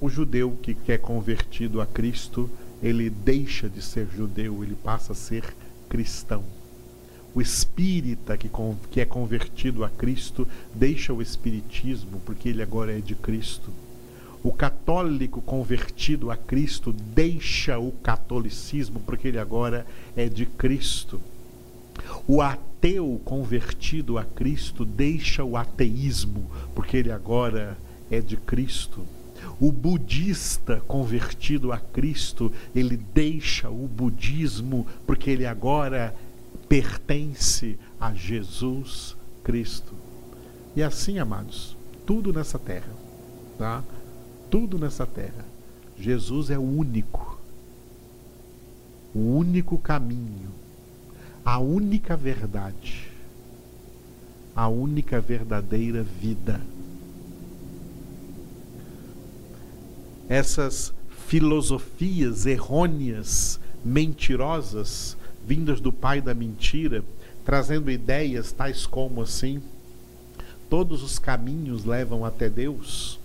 O 0.00 0.08
judeu 0.08 0.56
que 0.62 0.92
é 0.92 0.98
convertido 0.98 1.80
a 1.80 1.86
Cristo, 1.86 2.50
ele 2.82 3.08
deixa 3.08 3.68
de 3.68 3.80
ser 3.80 4.06
judeu, 4.14 4.62
ele 4.62 4.76
passa 4.76 5.12
a 5.12 5.16
ser 5.16 5.54
cristão. 5.88 6.44
O 7.34 7.40
espírita 7.40 8.36
que, 8.36 8.48
que 8.90 9.00
é 9.00 9.04
convertido 9.04 9.84
a 9.84 9.90
Cristo 9.90 10.46
deixa 10.72 11.12
o 11.12 11.20
espiritismo 11.20 12.20
porque 12.24 12.48
ele 12.48 12.62
agora 12.62 12.96
é 12.96 13.00
de 13.00 13.14
Cristo. 13.14 13.70
O 14.42 14.52
católico 14.52 15.40
convertido 15.40 16.30
a 16.30 16.36
Cristo 16.36 16.92
deixa 16.92 17.78
o 17.78 17.90
catolicismo 17.90 19.00
porque 19.00 19.28
ele 19.28 19.38
agora 19.38 19.86
é 20.14 20.28
de 20.28 20.46
Cristo. 20.46 21.20
O 22.26 22.40
ateu 22.40 23.20
convertido 23.24 24.18
a 24.18 24.24
Cristo 24.24 24.84
deixa 24.84 25.42
o 25.42 25.56
ateísmo 25.56 26.50
porque 26.74 26.98
ele 26.98 27.10
agora 27.10 27.76
é 28.10 28.20
de 28.20 28.36
Cristo. 28.36 29.04
O 29.60 29.72
budista 29.72 30.82
convertido 30.86 31.72
a 31.72 31.78
Cristo, 31.78 32.52
ele 32.74 32.96
deixa 32.96 33.68
o 33.68 33.88
budismo 33.88 34.86
porque 35.06 35.30
ele 35.30 35.46
agora 35.46 36.14
pertence 36.74 37.78
a 38.00 38.12
Jesus 38.12 39.16
Cristo. 39.44 39.94
E 40.74 40.82
assim, 40.82 41.20
amados, 41.20 41.76
tudo 42.04 42.32
nessa 42.32 42.58
terra, 42.58 42.92
tá? 43.56 43.84
Tudo 44.50 44.76
nessa 44.76 45.06
terra. 45.06 45.44
Jesus 45.96 46.50
é 46.50 46.58
o 46.58 46.62
único, 46.62 47.38
o 49.14 49.36
único 49.36 49.78
caminho, 49.78 50.50
a 51.44 51.60
única 51.60 52.16
verdade, 52.16 53.08
a 54.56 54.66
única 54.66 55.20
verdadeira 55.20 56.02
vida. 56.02 56.60
Essas 60.28 60.92
filosofias 61.28 62.46
errôneas, 62.46 63.60
mentirosas, 63.84 65.16
vindas 65.46 65.80
do 65.80 65.92
pai 65.92 66.20
da 66.20 66.34
mentira, 66.34 67.04
trazendo 67.44 67.90
ideias 67.90 68.52
tais 68.52 68.86
como 68.86 69.22
assim: 69.22 69.62
todos 70.68 71.02
os 71.02 71.18
caminhos 71.18 71.84
levam 71.84 72.24
até 72.24 72.48
Deus, 72.48 73.18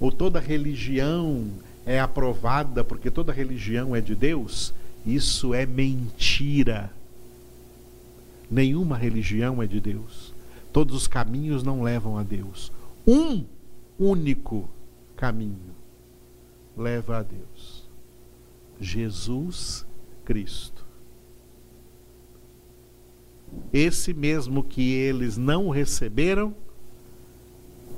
ou 0.00 0.12
toda 0.12 0.40
religião 0.40 1.46
é 1.84 2.00
aprovada 2.00 2.82
porque 2.82 3.10
toda 3.10 3.32
religião 3.32 3.94
é 3.94 4.00
de 4.00 4.14
Deus, 4.14 4.74
isso 5.04 5.54
é 5.54 5.64
mentira. 5.64 6.90
Nenhuma 8.50 8.96
religião 8.96 9.62
é 9.62 9.66
de 9.66 9.80
Deus. 9.80 10.34
Todos 10.72 10.94
os 10.94 11.06
caminhos 11.06 11.62
não 11.62 11.82
levam 11.82 12.18
a 12.18 12.22
Deus. 12.22 12.70
Um 13.06 13.44
único 13.98 14.68
caminho 15.16 15.74
leva 16.76 17.18
a 17.18 17.22
Deus. 17.22 17.88
Jesus 18.80 19.86
Cristo. 20.24 20.75
Esse 23.72 24.14
mesmo 24.14 24.62
que 24.62 24.92
eles 24.92 25.36
não 25.36 25.70
receberam 25.70 26.54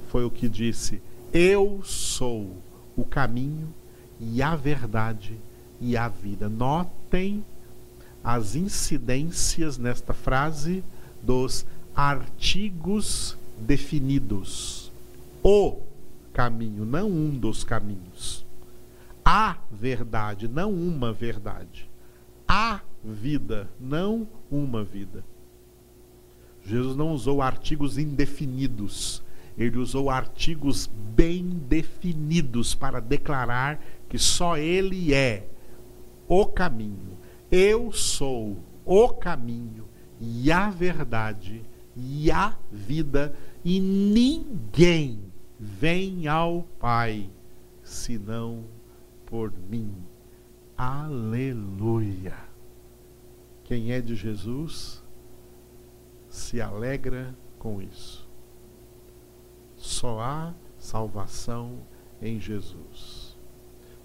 foi 0.09 0.25
o 0.25 0.31
que 0.31 0.49
disse: 0.49 1.01
Eu 1.33 1.81
sou 1.85 2.57
o 2.97 3.05
caminho 3.05 3.73
e 4.21 4.43
a 4.43 4.57
verdade 4.57 5.39
e 5.81 5.97
a 5.97 6.09
vida. 6.09 6.49
Notem 6.49 7.45
as 8.23 8.57
incidências 8.57 9.79
nesta 9.79 10.13
frase 10.13 10.83
dos 11.23 11.65
artigos 11.95 13.37
definidos. 13.59 14.91
O 15.43 15.79
caminho, 16.33 16.85
não 16.85 17.09
um 17.09 17.31
dos 17.31 17.65
caminhos. 17.65 18.45
A 19.25 19.57
verdade, 19.71 20.49
não 20.49 20.73
uma 20.73 21.13
verdade. 21.13 21.89
A 22.47 22.81
vida, 23.05 23.69
não 23.79 24.27
uma 24.51 24.83
vida. 24.83 25.23
Jesus 26.69 26.95
não 26.95 27.13
usou 27.13 27.41
artigos 27.41 27.97
indefinidos. 27.97 29.23
Ele 29.57 29.79
usou 29.79 30.11
artigos 30.11 30.87
bem 30.87 31.45
definidos 31.67 32.75
para 32.75 33.01
declarar 33.01 33.83
que 34.07 34.19
só 34.19 34.57
Ele 34.59 35.15
é 35.15 35.49
o 36.29 36.45
caminho. 36.45 37.17
Eu 37.51 37.91
sou 37.91 38.59
o 38.85 39.09
caminho 39.09 39.87
e 40.21 40.53
a 40.53 40.69
verdade 40.69 41.63
e 41.97 42.31
a 42.31 42.57
vida, 42.71 43.35
e 43.65 43.81
ninguém 43.81 45.19
vem 45.59 46.29
ao 46.29 46.63
Pai 46.79 47.29
senão 47.83 48.65
por 49.27 49.53
mim. 49.71 49.93
Aleluia. 50.77 52.37
Quem 53.65 53.91
é 53.91 54.01
de 54.01 54.15
Jesus 54.15 54.98
se 56.39 56.61
alegra 56.61 57.35
com 57.59 57.83
isso. 57.83 58.27
Só 59.77 60.21
há 60.21 60.55
salvação 60.79 61.79
em 62.23 62.41
Jesus. 62.41 63.37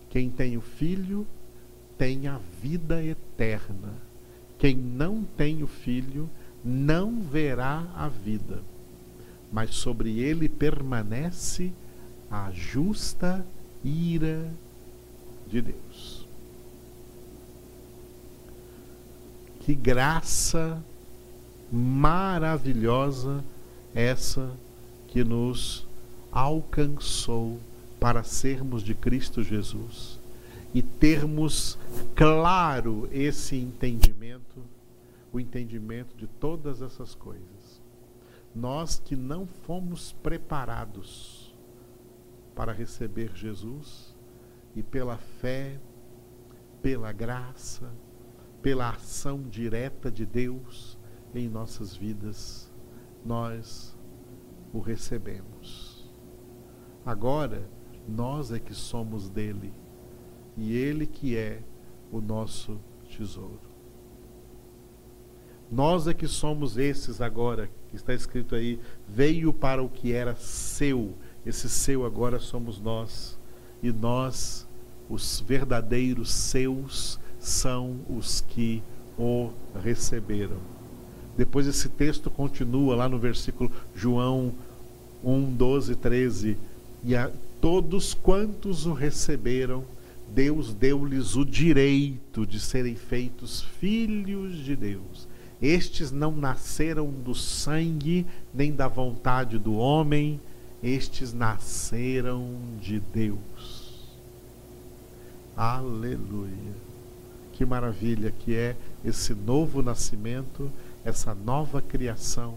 Quem 0.10 0.30
tem 0.30 0.58
o 0.58 0.62
Filho 0.62 1.26
tem 1.98 2.28
a 2.28 2.40
vida 2.62 3.04
eterna. 3.04 3.94
Quem 4.58 4.76
não 4.76 5.24
tem 5.24 5.64
o 5.64 5.68
Filho 5.68 6.30
não 6.64 7.22
verá 7.22 7.86
a 7.96 8.08
vida, 8.08 8.62
mas 9.52 9.76
sobre 9.76 10.20
ele 10.20 10.48
permanece 10.48 11.74
a 12.32 12.50
justa 12.52 13.46
ira 13.84 14.50
de 15.48 15.62
Deus. 15.62 16.28
Que 19.60 19.76
graça 19.76 20.82
maravilhosa 21.74 23.44
essa 23.96 24.56
que 25.08 25.24
nos 25.24 25.88
alcançou 26.32 27.60
para 28.00 28.22
sermos 28.22 28.84
de 28.84 28.94
Cristo 28.94 29.42
Jesus 29.42 30.20
e 30.72 30.84
termos 30.84 31.80
claro 32.14 33.10
esse 33.12 33.56
entendimento, 33.56 34.64
o 35.32 35.40
entendimento 35.40 36.16
de 36.16 36.28
todas 36.28 36.80
essas 36.80 37.16
coisas. 37.16 37.82
Nós 38.56 39.02
que 39.04 39.16
não 39.16 39.48
fomos 39.66 40.14
preparados 40.22 41.56
para 42.54 42.72
receber 42.72 43.32
Jesus 43.34 44.14
e 44.76 44.84
pela 44.84 45.18
fé, 45.42 45.80
pela 46.84 47.12
graça, 47.12 47.90
pela 48.62 48.92
ação 48.92 49.42
direta 49.42 50.12
de 50.12 50.24
Deus 50.24 50.93
em 51.34 51.50
nossas 51.50 51.96
vidas, 51.96 52.72
nós 53.26 53.98
o 54.72 54.80
recebemos. 54.80 56.12
Agora, 57.06 57.68
nós 58.08 58.52
é 58.52 58.60
que 58.60 58.74
somos 58.74 59.30
dele 59.30 59.74
e 60.58 60.76
Ele 60.76 61.06
que 61.06 61.36
é 61.38 61.62
o 62.12 62.22
nosso 62.22 62.80
tesouro. 63.08 63.74
Nós 65.72 66.08
é 66.08 66.14
que 66.14 66.28
somos 66.28 66.78
esses 66.78 67.20
agora, 67.20 67.70
que 67.90 67.96
está 67.96 68.14
escrito 68.14 68.54
aí, 68.54 68.80
veio 69.08 69.52
para 69.52 69.82
o 69.82 69.90
que 69.90 70.14
era 70.14 70.36
seu, 70.36 71.16
esse 71.46 71.68
seu 71.68 72.06
agora 72.06 72.38
somos 72.38 72.80
nós, 72.80 73.40
e 73.82 73.92
nós, 73.92 74.68
os 75.10 75.40
verdadeiros 75.40 76.32
seus, 76.32 77.20
são 77.40 78.00
os 78.08 78.42
que 78.42 78.84
o 79.18 79.52
receberam. 79.82 80.73
Depois 81.38 81.66
esse 81.68 81.90
texto 81.90 82.30
continua 82.30 82.96
lá 82.96 83.10
no 83.10 83.18
versículo 83.18 83.72
João 83.96 84.54
1, 85.24 85.54
12, 85.56 85.96
13. 85.96 86.58
E 87.04 87.16
a 87.16 87.32
todos 87.60 88.14
quantos 88.14 88.86
o 88.86 88.94
receberam, 88.94 89.84
Deus 90.34 90.74
deu-lhes 90.74 91.36
o 91.36 91.46
direito 91.46 92.46
de 92.46 92.60
serem 92.60 92.96
feitos 92.96 93.62
filhos 93.80 94.58
de 94.58 94.76
Deus. 94.76 95.28
Estes 95.62 96.12
não 96.12 96.32
nasceram 96.32 97.10
do 97.10 97.34
sangue 97.34 98.26
nem 98.54 98.74
da 98.74 98.88
vontade 98.88 99.58
do 99.58 99.76
homem, 99.76 100.40
estes 100.84 101.34
nasceram 101.34 102.50
de 102.82 103.00
Deus. 103.00 104.10
Aleluia. 105.56 106.74
Que 107.54 107.64
maravilha 107.66 108.32
que 108.32 108.56
é 108.56 108.76
esse 109.06 109.34
novo 109.34 109.82
nascimento, 109.82 110.70
essa 111.06 111.36
nova 111.36 111.82
criação, 111.82 112.56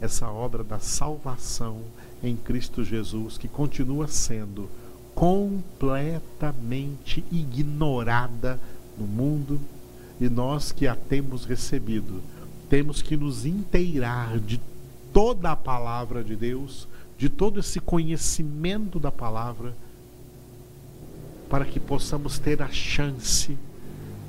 essa 0.00 0.28
obra 0.28 0.62
da 0.62 0.78
salvação 0.78 1.80
em 2.22 2.36
Cristo 2.36 2.84
Jesus, 2.84 3.38
que 3.38 3.48
continua 3.48 4.06
sendo 4.08 4.68
completamente 5.14 7.24
ignorada 7.32 8.60
no 8.98 9.06
mundo 9.06 9.58
e 10.20 10.28
nós 10.28 10.72
que 10.72 10.86
a 10.86 10.94
temos 10.94 11.44
recebido, 11.44 12.22
temos 12.68 13.00
que 13.00 13.16
nos 13.16 13.46
inteirar 13.46 14.38
de 14.38 14.60
toda 15.12 15.52
a 15.52 15.56
palavra 15.56 16.22
de 16.22 16.36
Deus, 16.36 16.86
de 17.16 17.30
todo 17.30 17.60
esse 17.60 17.80
conhecimento 17.80 19.00
da 19.00 19.10
palavra, 19.10 19.74
para 21.48 21.64
que 21.64 21.80
possamos 21.80 22.38
ter 22.38 22.60
a 22.60 22.68
chance 22.68 23.56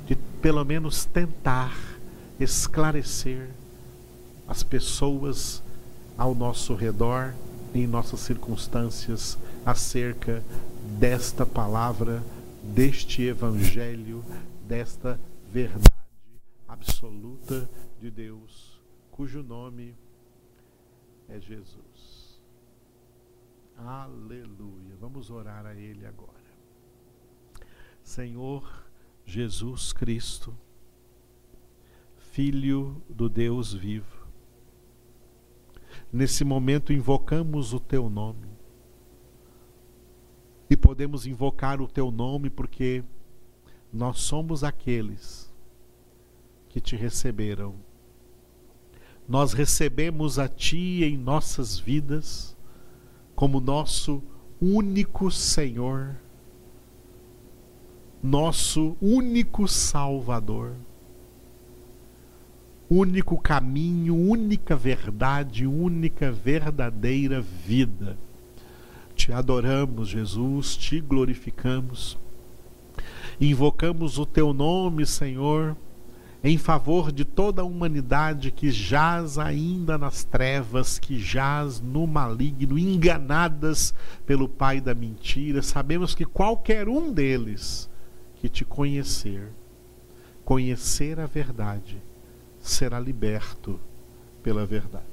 de 0.06 0.14
pelo 0.40 0.64
menos 0.64 1.04
tentar 1.04 1.97
esclarecer 2.40 3.50
as 4.46 4.62
pessoas 4.62 5.62
ao 6.16 6.34
nosso 6.34 6.74
redor, 6.74 7.34
em 7.74 7.86
nossas 7.86 8.20
circunstâncias, 8.20 9.38
acerca 9.64 10.42
desta 10.98 11.44
palavra, 11.44 12.22
deste 12.62 13.22
evangelho, 13.22 14.24
desta 14.66 15.18
verdade 15.52 15.88
absoluta 16.66 17.68
de 18.00 18.10
Deus, 18.10 18.80
cujo 19.10 19.42
nome 19.42 19.94
é 21.28 21.40
Jesus. 21.40 22.40
Aleluia. 23.76 24.96
Vamos 25.00 25.30
orar 25.30 25.66
a 25.66 25.74
Ele 25.74 26.06
agora. 26.06 26.32
Senhor 28.02 28.84
Jesus 29.24 29.92
Cristo, 29.92 30.54
Filho 32.38 33.02
do 33.08 33.28
Deus 33.28 33.74
vivo, 33.74 34.24
nesse 36.12 36.44
momento 36.44 36.92
invocamos 36.92 37.72
o 37.74 37.80
Teu 37.80 38.08
nome 38.08 38.46
e 40.70 40.76
podemos 40.76 41.26
invocar 41.26 41.82
o 41.82 41.88
teu 41.88 42.12
nome 42.12 42.48
porque 42.48 43.02
nós 43.92 44.20
somos 44.20 44.62
aqueles 44.62 45.52
que 46.68 46.80
te 46.80 46.94
receberam. 46.94 47.74
Nós 49.28 49.52
recebemos 49.52 50.38
a 50.38 50.46
ti 50.48 51.02
em 51.02 51.16
nossas 51.16 51.76
vidas 51.76 52.56
como 53.34 53.58
nosso 53.58 54.22
único 54.60 55.28
Senhor, 55.28 56.14
nosso 58.22 58.96
único 59.00 59.66
Salvador. 59.66 60.76
Único 62.90 63.38
caminho, 63.38 64.14
única 64.14 64.74
verdade, 64.74 65.66
única 65.66 66.30
verdadeira 66.30 67.40
vida. 67.40 68.16
Te 69.14 69.32
adoramos, 69.32 70.08
Jesus, 70.08 70.76
te 70.76 71.00
glorificamos. 71.00 72.18
Invocamos 73.40 74.18
o 74.18 74.24
teu 74.24 74.52
nome, 74.54 75.04
Senhor, 75.04 75.76
em 76.42 76.56
favor 76.56 77.12
de 77.12 77.24
toda 77.24 77.62
a 77.62 77.64
humanidade 77.64 78.50
que 78.50 78.70
jaz 78.70 79.38
ainda 79.38 79.98
nas 79.98 80.24
trevas, 80.24 80.98
que 80.98 81.18
jaz 81.18 81.80
no 81.80 82.06
maligno, 82.06 82.78
enganadas 82.78 83.92
pelo 84.24 84.48
pai 84.48 84.80
da 84.80 84.94
mentira. 84.94 85.62
Sabemos 85.62 86.14
que 86.14 86.24
qualquer 86.24 86.88
um 86.88 87.12
deles 87.12 87.90
que 88.40 88.48
te 88.48 88.64
conhecer, 88.64 89.48
conhecer 90.44 91.18
a 91.18 91.26
verdade, 91.26 92.00
será 92.68 93.00
liberto 93.00 93.78
pela 94.42 94.64
verdade. 94.64 95.04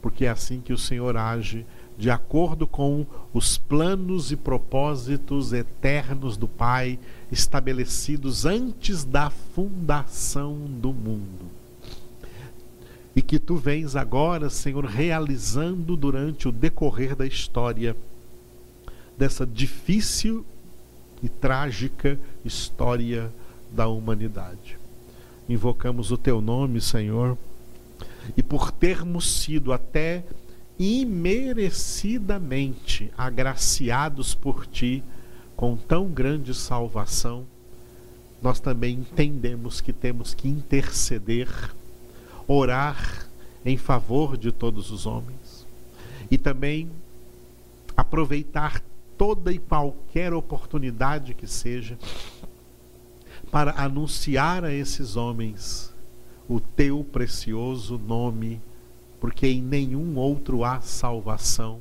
Porque 0.00 0.24
é 0.24 0.28
assim 0.28 0.60
que 0.60 0.72
o 0.72 0.78
Senhor 0.78 1.16
age, 1.16 1.66
de 1.98 2.10
acordo 2.10 2.66
com 2.66 3.06
os 3.32 3.58
planos 3.58 4.30
e 4.30 4.36
propósitos 4.36 5.52
eternos 5.52 6.36
do 6.36 6.46
Pai, 6.46 6.98
estabelecidos 7.30 8.44
antes 8.44 9.04
da 9.04 9.30
fundação 9.30 10.54
do 10.54 10.92
mundo. 10.92 11.50
E 13.14 13.22
que 13.22 13.38
tu 13.38 13.56
vens 13.56 13.96
agora, 13.96 14.50
Senhor, 14.50 14.84
realizando 14.84 15.96
durante 15.96 16.46
o 16.48 16.52
decorrer 16.52 17.16
da 17.16 17.26
história 17.26 17.96
dessa 19.16 19.46
difícil 19.46 20.44
e 21.22 21.28
trágica 21.28 22.18
história 22.44 23.32
da 23.72 23.88
humanidade 23.88 24.78
invocamos 25.48 26.10
o 26.10 26.18
teu 26.18 26.40
nome, 26.40 26.80
Senhor, 26.80 27.38
e 28.36 28.42
por 28.42 28.72
termos 28.72 29.30
sido 29.30 29.72
até 29.72 30.24
imerecidamente 30.78 33.10
agraciados 33.16 34.34
por 34.34 34.66
ti 34.66 35.02
com 35.56 35.76
tão 35.76 36.08
grande 36.08 36.52
salvação, 36.54 37.46
nós 38.42 38.60
também 38.60 38.96
entendemos 38.96 39.80
que 39.80 39.92
temos 39.92 40.34
que 40.34 40.48
interceder, 40.48 41.48
orar 42.46 43.26
em 43.64 43.76
favor 43.76 44.36
de 44.36 44.52
todos 44.52 44.90
os 44.90 45.06
homens 45.06 45.66
e 46.30 46.36
também 46.36 46.90
aproveitar 47.96 48.82
toda 49.16 49.50
e 49.50 49.58
qualquer 49.58 50.34
oportunidade 50.34 51.34
que 51.34 51.46
seja 51.46 51.98
para 53.50 53.72
anunciar 53.72 54.64
a 54.64 54.72
esses 54.72 55.16
homens 55.16 55.94
o 56.48 56.60
teu 56.60 57.04
precioso 57.04 57.98
nome, 57.98 58.60
porque 59.20 59.46
em 59.46 59.60
nenhum 59.60 60.16
outro 60.16 60.64
há 60.64 60.80
salvação, 60.80 61.80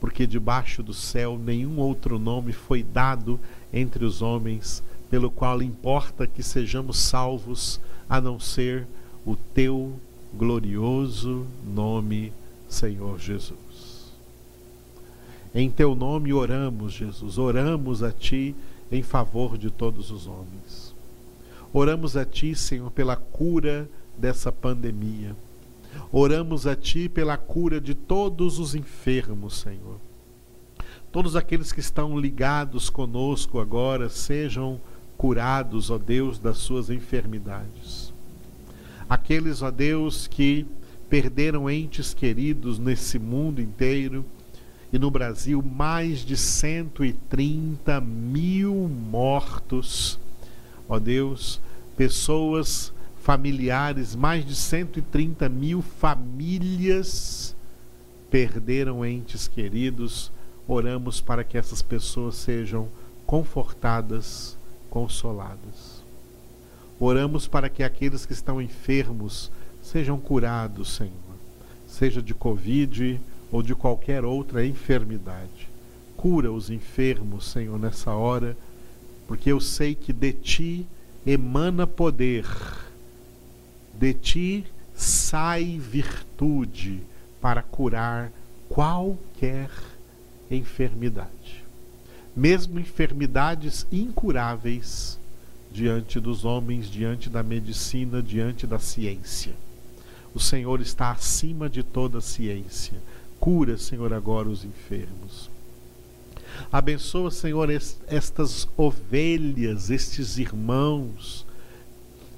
porque 0.00 0.26
debaixo 0.26 0.82
do 0.82 0.92
céu 0.92 1.38
nenhum 1.38 1.78
outro 1.78 2.18
nome 2.18 2.52
foi 2.52 2.82
dado 2.82 3.38
entre 3.72 4.04
os 4.04 4.22
homens, 4.22 4.82
pelo 5.08 5.30
qual 5.30 5.62
importa 5.62 6.26
que 6.26 6.42
sejamos 6.42 6.98
salvos, 6.98 7.80
a 8.08 8.20
não 8.20 8.40
ser 8.40 8.86
o 9.24 9.36
teu 9.36 9.92
glorioso 10.36 11.46
nome, 11.64 12.32
Senhor 12.68 13.18
Jesus. 13.18 14.12
Em 15.54 15.70
teu 15.70 15.94
nome 15.94 16.32
oramos, 16.32 16.92
Jesus, 16.92 17.38
oramos 17.38 18.02
a 18.02 18.10
ti 18.10 18.54
em 18.94 19.02
favor 19.02 19.58
de 19.58 19.70
todos 19.70 20.10
os 20.10 20.26
homens. 20.26 20.94
Oramos 21.72 22.16
a 22.16 22.24
Ti, 22.24 22.54
Senhor, 22.54 22.90
pela 22.90 23.16
cura 23.16 23.88
dessa 24.16 24.52
pandemia. 24.52 25.34
Oramos 26.12 26.66
a 26.66 26.76
Ti 26.76 27.08
pela 27.08 27.36
cura 27.36 27.80
de 27.80 27.94
todos 27.94 28.58
os 28.58 28.74
enfermos, 28.74 29.58
Senhor. 29.58 29.98
Todos 31.10 31.36
aqueles 31.36 31.72
que 31.72 31.80
estão 31.80 32.18
ligados 32.18 32.90
conosco 32.90 33.60
agora 33.60 34.08
sejam 34.08 34.80
curados, 35.16 35.90
ó 35.90 35.98
Deus, 35.98 36.38
das 36.38 36.58
suas 36.58 36.90
enfermidades. 36.90 38.12
Aqueles, 39.08 39.62
ó 39.62 39.70
Deus, 39.70 40.26
que 40.26 40.66
perderam 41.08 41.70
entes 41.70 42.14
queridos 42.14 42.78
nesse 42.78 43.18
mundo 43.18 43.60
inteiro, 43.60 44.24
e 44.94 44.98
no 44.98 45.10
Brasil 45.10 45.60
mais 45.60 46.20
de 46.20 46.36
130 46.36 48.00
mil 48.00 48.72
mortos. 48.88 50.20
Ó 50.88 51.00
Deus, 51.00 51.60
pessoas, 51.96 52.92
familiares, 53.20 54.14
mais 54.14 54.46
de 54.46 54.54
130 54.54 55.48
mil 55.48 55.82
famílias 55.82 57.56
perderam 58.30 59.04
entes 59.04 59.48
queridos. 59.48 60.30
Oramos 60.68 61.20
para 61.20 61.42
que 61.42 61.58
essas 61.58 61.82
pessoas 61.82 62.36
sejam 62.36 62.88
confortadas, 63.26 64.56
consoladas. 64.88 66.04
Oramos 67.00 67.48
para 67.48 67.68
que 67.68 67.82
aqueles 67.82 68.24
que 68.24 68.32
estão 68.32 68.62
enfermos 68.62 69.50
sejam 69.82 70.20
curados, 70.20 70.94
Senhor, 70.94 71.10
seja 71.84 72.22
de 72.22 72.32
Covid, 72.32 73.20
ou 73.50 73.62
de 73.62 73.74
qualquer 73.74 74.24
outra 74.24 74.66
enfermidade. 74.66 75.68
Cura 76.16 76.50
os 76.50 76.70
enfermos, 76.70 77.50
Senhor, 77.50 77.78
nessa 77.78 78.12
hora, 78.12 78.56
porque 79.26 79.50
eu 79.50 79.60
sei 79.60 79.94
que 79.94 80.12
de 80.12 80.32
ti 80.32 80.86
emana 81.26 81.86
poder, 81.86 82.46
de 83.94 84.12
ti 84.14 84.64
sai 84.94 85.78
virtude 85.78 87.00
para 87.40 87.62
curar 87.62 88.30
qualquer 88.68 89.70
enfermidade, 90.50 91.64
mesmo 92.36 92.78
enfermidades 92.78 93.86
incuráveis 93.90 95.18
diante 95.72 96.20
dos 96.20 96.44
homens, 96.44 96.88
diante 96.88 97.28
da 97.28 97.42
medicina, 97.42 98.22
diante 98.22 98.66
da 98.66 98.78
ciência. 98.78 99.52
O 100.34 100.40
Senhor 100.40 100.80
está 100.80 101.10
acima 101.10 101.68
de 101.68 101.82
toda 101.82 102.20
ciência 102.20 102.94
Cura, 103.44 103.76
Senhor, 103.76 104.10
agora 104.14 104.48
os 104.48 104.64
enfermos. 104.64 105.50
Abençoa, 106.72 107.30
Senhor, 107.30 107.68
estas 107.68 108.66
ovelhas, 108.74 109.90
estes 109.90 110.38
irmãos 110.38 111.44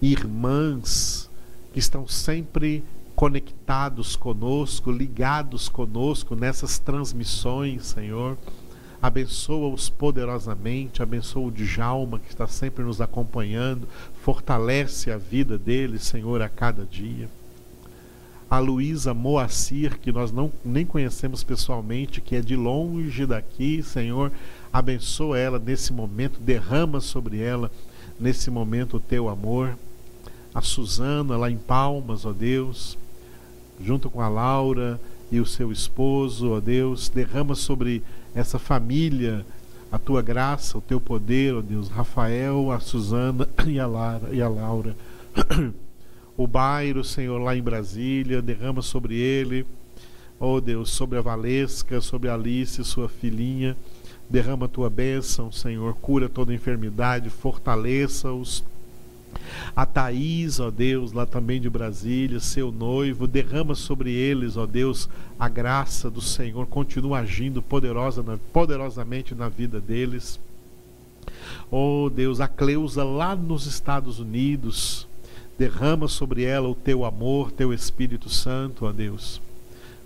e 0.03 0.11
irmãs 0.11 1.31
que 1.73 1.79
estão 1.79 2.09
sempre 2.09 2.83
conectados 3.14 4.16
conosco, 4.16 4.90
ligados 4.90 5.69
conosco 5.69 6.35
nessas 6.35 6.77
transmissões, 6.81 7.87
Senhor. 7.87 8.37
Abençoa-os 9.01 9.88
poderosamente, 9.88 11.05
abençoa 11.05 11.47
o 11.47 11.53
Djalma 11.53 12.19
que 12.19 12.31
está 12.31 12.49
sempre 12.49 12.83
nos 12.83 13.01
acompanhando, 13.01 13.87
fortalece 14.25 15.12
a 15.12 15.16
vida 15.16 15.57
deles, 15.57 16.03
Senhor, 16.03 16.42
a 16.42 16.49
cada 16.49 16.85
dia 16.85 17.29
a 18.57 18.59
Luísa 18.59 19.12
Moacir, 19.12 19.99
que 19.99 20.11
nós 20.11 20.33
não 20.33 20.51
nem 20.64 20.87
conhecemos 20.87 21.45
pessoalmente, 21.45 22.23
que 22.23 22.37
é 22.37 22.40
de 22.40 22.57
longe 22.57 23.27
daqui, 23.27 23.83
Senhor, 23.83 24.33
abençoa 24.73 25.38
ela 25.38 25.59
nesse 25.59 25.92
momento, 25.92 26.40
derrama 26.40 26.99
sobre 27.01 27.38
ela 27.38 27.71
nesse 28.19 28.51
momento 28.51 28.97
o 28.97 29.01
teu 29.01 29.29
amor. 29.29 29.77
A 30.55 30.62
Suzana 30.62 31.37
lá 31.37 31.51
em 31.51 31.59
Palmas, 31.59 32.25
ó 32.25 32.33
Deus, 32.33 32.97
junto 33.79 34.09
com 34.09 34.23
a 34.23 34.29
Laura 34.29 34.99
e 35.31 35.38
o 35.38 35.45
seu 35.45 35.71
esposo, 35.71 36.53
ó 36.53 36.59
Deus, 36.61 37.11
derrama 37.11 37.55
sobre 37.55 38.03
essa 38.35 38.59
família 38.59 39.45
a 39.92 39.99
tua 39.99 40.23
graça, 40.23 40.79
o 40.79 40.81
teu 40.81 40.99
poder, 40.99 41.55
ó 41.55 41.61
Deus. 41.61 41.88
Rafael, 41.88 42.73
a 42.73 42.81
Suzana 42.81 43.47
e 43.69 43.79
a, 43.79 43.87
Lara, 43.87 44.35
e 44.35 44.40
a 44.40 44.49
Laura. 44.49 44.97
o 46.37 46.46
bairro, 46.46 47.03
Senhor, 47.03 47.38
lá 47.38 47.57
em 47.57 47.62
Brasília, 47.62 48.42
derrama 48.42 48.83
sobre 48.83 49.16
ele, 49.16 49.66
oh 50.38 50.61
Deus, 50.61 50.90
sobre 50.90 51.18
a 51.18 51.22
Valesca, 51.22 52.01
sobre 52.01 52.29
a 52.29 52.35
Alice, 52.35 52.83
sua 52.85 53.09
filhinha, 53.09 53.77
derrama 54.29 54.66
a 54.66 54.68
tua 54.68 54.90
bênção, 54.90 55.51
Senhor, 55.51 55.94
cura 55.94 56.29
toda 56.29 56.53
enfermidade, 56.53 57.31
fortaleça-os. 57.31 58.62
A 59.75 59.85
Thaís, 59.87 60.61
ó 60.61 60.70
Deus, 60.70 61.12
lá 61.12 61.27
também 61.27 61.61
de 61.61 61.70
Brasília, 61.70 62.40
seu 62.40 62.72
noivo, 62.72 63.27
derrama 63.27 63.75
sobre 63.75 64.12
eles, 64.12 64.57
ó 64.57 64.66
Deus, 64.66 65.09
a 65.38 65.49
graça 65.49 66.11
do 66.11 66.20
Senhor, 66.20 66.66
continua 66.66 67.20
agindo 67.20 67.62
poderosa, 67.62 68.22
poderosamente 68.53 69.35
na 69.35 69.49
vida 69.49 69.81
deles. 69.81 70.40
Oh 71.70 72.11
Deus, 72.12 72.40
a 72.40 72.49
Cleusa 72.49 73.05
lá 73.05 73.35
nos 73.37 73.66
Estados 73.66 74.18
Unidos, 74.18 75.07
Derrama 75.59 76.07
sobre 76.07 76.45
ela 76.45 76.69
o 76.69 76.75
teu 76.75 77.05
amor, 77.05 77.51
teu 77.51 77.73
Espírito 77.73 78.29
Santo, 78.29 78.85
ó 78.85 78.92
Deus. 78.92 79.40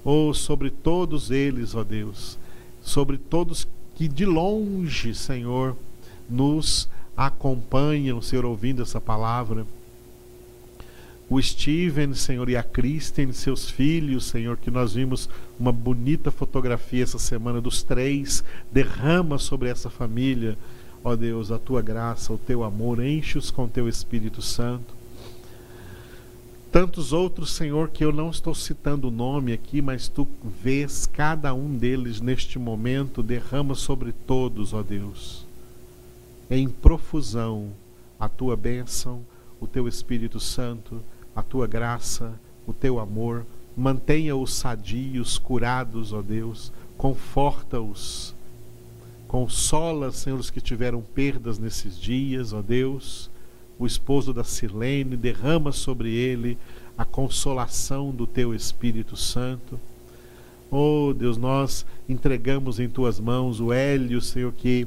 Ou 0.04 0.32
sobre 0.32 0.70
todos 0.70 1.30
eles, 1.30 1.74
ó 1.74 1.82
Deus. 1.82 2.38
Sobre 2.82 3.18
todos 3.18 3.66
que 3.96 4.08
de 4.08 4.24
longe, 4.24 5.14
Senhor, 5.14 5.76
nos 6.28 6.88
acompanham, 7.16 8.22
Senhor, 8.22 8.44
ouvindo 8.44 8.80
essa 8.82 9.00
palavra. 9.00 9.66
o 11.28 11.40
Steven, 11.40 12.14
Senhor, 12.14 12.48
e 12.48 12.56
a 12.56 12.62
Kristen, 12.62 13.32
seus 13.32 13.70
filhos, 13.70 14.24
Senhor, 14.24 14.56
que 14.56 14.70
nós 14.70 14.94
vimos 14.94 15.28
uma 15.58 15.70
bonita 15.70 16.30
fotografia 16.30 17.04
essa 17.04 17.18
semana 17.18 17.60
dos 17.60 17.82
três. 17.82 18.42
Derrama 18.72 19.38
sobre 19.38 19.68
essa 19.68 19.90
família, 19.90 20.56
ó 21.04 21.14
Deus, 21.14 21.52
a 21.52 21.58
tua 21.58 21.82
graça, 21.82 22.32
o 22.32 22.38
teu 22.38 22.64
amor, 22.64 23.04
enche-os 23.04 23.50
com 23.50 23.68
teu 23.68 23.88
Espírito 23.88 24.40
Santo. 24.40 24.99
Tantos 26.72 27.12
outros, 27.12 27.50
Senhor, 27.50 27.88
que 27.90 28.04
eu 28.04 28.12
não 28.12 28.30
estou 28.30 28.54
citando 28.54 29.08
o 29.08 29.10
nome 29.10 29.52
aqui, 29.52 29.82
mas 29.82 30.06
tu 30.06 30.28
vês 30.62 31.06
cada 31.06 31.52
um 31.52 31.76
deles 31.76 32.20
neste 32.20 32.58
momento, 32.58 33.22
derrama 33.22 33.74
sobre 33.74 34.12
todos, 34.12 34.72
ó 34.72 34.82
Deus, 34.82 35.44
em 36.48 36.68
profusão 36.68 37.70
a 38.18 38.28
tua 38.28 38.56
bênção, 38.56 39.22
o 39.60 39.66
teu 39.66 39.88
Espírito 39.88 40.38
Santo 40.38 41.02
a 41.34 41.42
tua 41.42 41.66
graça, 41.66 42.38
o 42.66 42.72
teu 42.72 42.98
amor. 42.98 43.46
Mantenha-os 43.76 44.54
sadios, 44.54 45.38
curados, 45.38 46.12
ó 46.12 46.22
Deus. 46.22 46.72
Conforta-os. 46.96 48.34
Consola, 49.26 50.10
Senhor, 50.10 50.38
os 50.38 50.50
que 50.50 50.60
tiveram 50.60 51.00
perdas 51.00 51.58
nesses 51.58 51.98
dias, 51.98 52.52
ó 52.52 52.60
Deus. 52.60 53.29
O 53.80 53.86
esposo 53.86 54.34
da 54.34 54.44
Silene, 54.44 55.16
derrama 55.16 55.72
sobre 55.72 56.14
ele 56.14 56.58
a 56.98 57.04
consolação 57.06 58.10
do 58.10 58.26
teu 58.26 58.54
Espírito 58.54 59.16
Santo. 59.16 59.80
Oh, 60.70 61.14
Deus, 61.16 61.38
nós 61.38 61.86
entregamos 62.06 62.78
em 62.78 62.90
tuas 62.90 63.18
mãos 63.18 63.58
o 63.58 63.72
Hélio, 63.72 64.20
Senhor, 64.20 64.52
que 64.52 64.86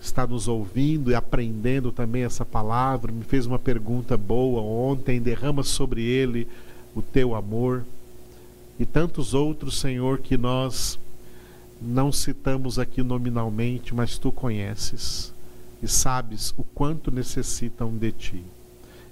está 0.00 0.26
nos 0.26 0.48
ouvindo 0.48 1.10
e 1.10 1.14
aprendendo 1.14 1.92
também 1.92 2.24
essa 2.24 2.46
palavra, 2.46 3.12
me 3.12 3.24
fez 3.24 3.44
uma 3.44 3.58
pergunta 3.58 4.16
boa 4.16 4.62
ontem, 4.62 5.20
derrama 5.20 5.62
sobre 5.62 6.02
ele 6.02 6.48
o 6.94 7.02
teu 7.02 7.34
amor. 7.34 7.84
E 8.80 8.86
tantos 8.86 9.34
outros, 9.34 9.78
Senhor, 9.78 10.20
que 10.20 10.38
nós 10.38 10.98
não 11.78 12.10
citamos 12.10 12.78
aqui 12.78 13.02
nominalmente, 13.02 13.94
mas 13.94 14.16
tu 14.16 14.32
conheces 14.32 15.33
e 15.84 15.88
sabes 15.88 16.54
o 16.56 16.64
quanto 16.64 17.10
necessitam 17.10 17.94
de 17.94 18.10
ti. 18.10 18.42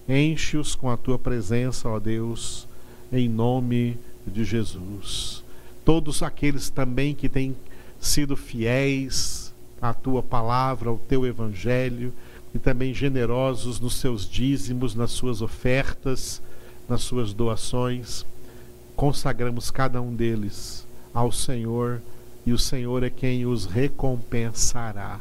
Enche-os 0.08 0.74
com 0.74 0.88
a 0.88 0.96
tua 0.96 1.18
presença, 1.18 1.86
ó 1.86 2.00
Deus, 2.00 2.66
em 3.12 3.28
nome 3.28 3.98
de 4.26 4.42
Jesus. 4.42 5.44
Todos 5.84 6.22
aqueles 6.22 6.70
também 6.70 7.14
que 7.14 7.28
têm 7.28 7.54
sido 8.00 8.34
fiéis, 8.36 9.52
a 9.82 9.92
tua 9.92 10.22
palavra, 10.22 10.88
ao 10.88 10.96
teu 10.96 11.26
evangelho 11.26 12.10
e 12.54 12.58
também 12.58 12.94
generosos 12.94 13.78
nos 13.78 13.96
seus 13.96 14.26
dízimos, 14.26 14.94
nas 14.94 15.10
suas 15.10 15.42
ofertas, 15.42 16.40
nas 16.88 17.02
suas 17.02 17.34
doações. 17.34 18.24
Consagramos 18.96 19.70
cada 19.70 20.00
um 20.00 20.14
deles 20.14 20.86
ao 21.12 21.30
Senhor 21.30 22.00
e 22.46 22.52
o 22.52 22.58
Senhor 22.58 23.02
é 23.02 23.10
quem 23.10 23.44
os 23.44 23.66
recompensará. 23.66 25.20